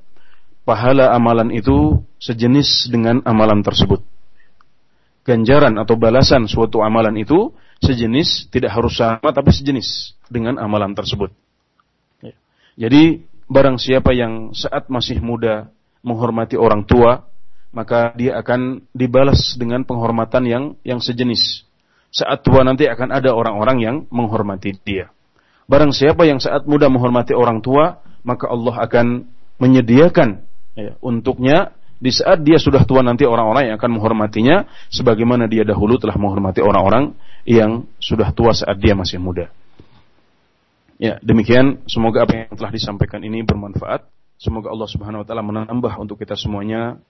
[0.64, 4.01] Pahala amalan itu sejenis dengan amalan tersebut.
[5.25, 7.53] Ganjaran atau balasan suatu amalan itu
[7.85, 11.33] sejenis, tidak harus sama tapi sejenis dengan amalan tersebut.
[12.25, 12.37] Ya.
[12.77, 15.68] Jadi barang siapa yang saat masih muda
[16.05, 17.29] menghormati orang tua,
[17.75, 21.66] maka dia akan dibalas dengan penghormatan yang yang sejenis.
[22.14, 25.11] Saat tua nanti akan ada orang-orang yang menghormati dia.
[25.66, 29.07] Barang siapa yang saat muda menghormati orang tua, maka Allah akan
[29.59, 30.47] menyediakan
[30.79, 35.99] ya, untuknya di saat dia sudah tua nanti orang-orang yang akan menghormatinya sebagaimana dia dahulu
[35.99, 37.16] telah menghormati orang-orang
[37.49, 39.51] yang sudah tua saat dia masih muda.
[41.01, 44.07] Ya, demikian semoga apa yang telah disampaikan ini bermanfaat.
[44.39, 47.01] Semoga Allah Subhanahu wa taala menambah untuk kita semuanya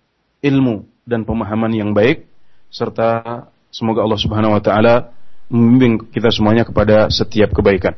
[0.44, 2.28] ilmu dan pemahaman yang baik
[2.68, 5.14] serta semoga Allah Subhanahu wa taala
[5.48, 7.96] membimbing kita semuanya kepada setiap kebaikan.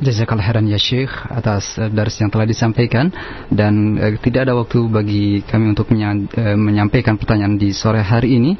[0.00, 3.12] Jazakallah khairan ya Syekh atas uh, dars yang telah disampaikan
[3.52, 8.56] dan uh, tidak ada waktu bagi kami untuk uh, menyampaikan pertanyaan di sore hari ini.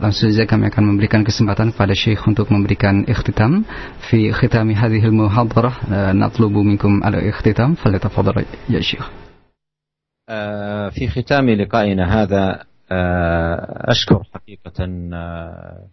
[0.00, 3.68] Langsung saja kami akan memberikan kesempatan kepada Syekh untuk memberikan ikhtitam
[4.08, 9.29] fi khitami hadhil muhadarah uh, natlubu minkum ala ikhtitam falyatafadhal ya Syekh.
[10.32, 12.62] آه، في ختام لقائنا هذا
[12.92, 15.84] آه، أشكر حقيقة آه،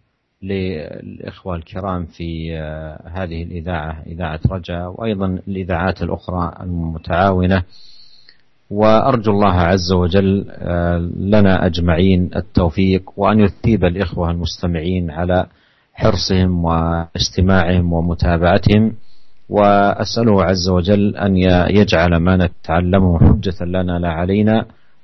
[0.42, 2.56] للإخوة الكرام في
[3.04, 7.62] هذه الإذاعة إذاعة رجاء وأيضا الإذاعات الأخرى المتعاونة.
[8.70, 10.46] وأرجو الله عز وجل
[11.16, 15.46] لنا أجمعين التوفيق وأن يثيب الإخوة المستمعين على
[15.94, 18.92] حرصهم واستماعهم ومتابعتهم.
[19.48, 21.36] وأسأله عز وجل أن
[21.72, 24.56] يجعل ما نتعلمه حجة لنا لا علينا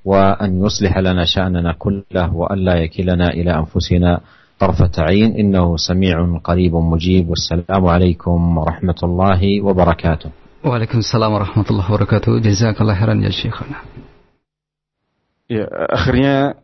[0.05, 4.21] وأن يصلح لنا شأننا كله وأن لا يكلنا إلى أنفسنا
[4.61, 5.33] طرفة عين.
[5.41, 7.29] إنه سميع قريب مجيب.
[7.29, 10.31] والسلام عليكم ورحمة الله وبركاته.
[10.65, 12.31] وعليكم السلام ورحمة الله وبركاته.
[12.41, 13.79] جزاك الله خيرا يا شيخنا.
[15.45, 16.57] Ya, akhirnya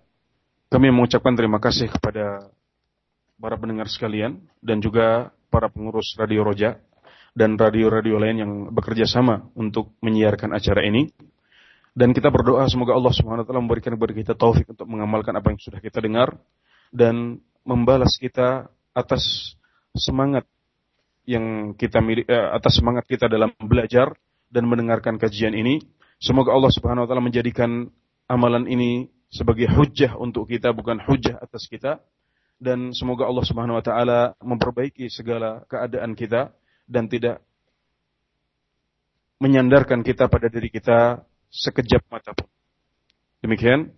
[0.73, 2.49] kami mengucapkan terima kasih kepada
[3.41, 6.77] para pendengar sekalian dan juga para pengurus Radio Roja.
[7.35, 11.11] Dan radio-radio lain yang bekerja sama untuk menyiarkan acara ini.
[11.91, 15.51] Dan kita berdoa semoga Allah Subhanahu wa taala memberikan kepada kita taufik untuk mengamalkan apa
[15.51, 16.39] yang sudah kita dengar
[16.95, 19.55] dan membalas kita atas
[19.95, 20.47] semangat
[21.27, 24.15] yang kita eh, atas semangat kita dalam belajar
[24.51, 25.83] dan mendengarkan kajian ini.
[26.23, 27.91] Semoga Allah Subhanahu wa taala menjadikan
[28.31, 31.99] amalan ini sebagai hujah untuk kita bukan hujah atas kita
[32.61, 36.53] dan semoga Allah Subhanahu wa taala memperbaiki segala keadaan kita
[36.91, 37.39] dan tidak
[39.39, 41.23] menyandarkan kita pada diri kita
[41.55, 42.51] sekejap mata pun.
[43.41, 43.95] Demikian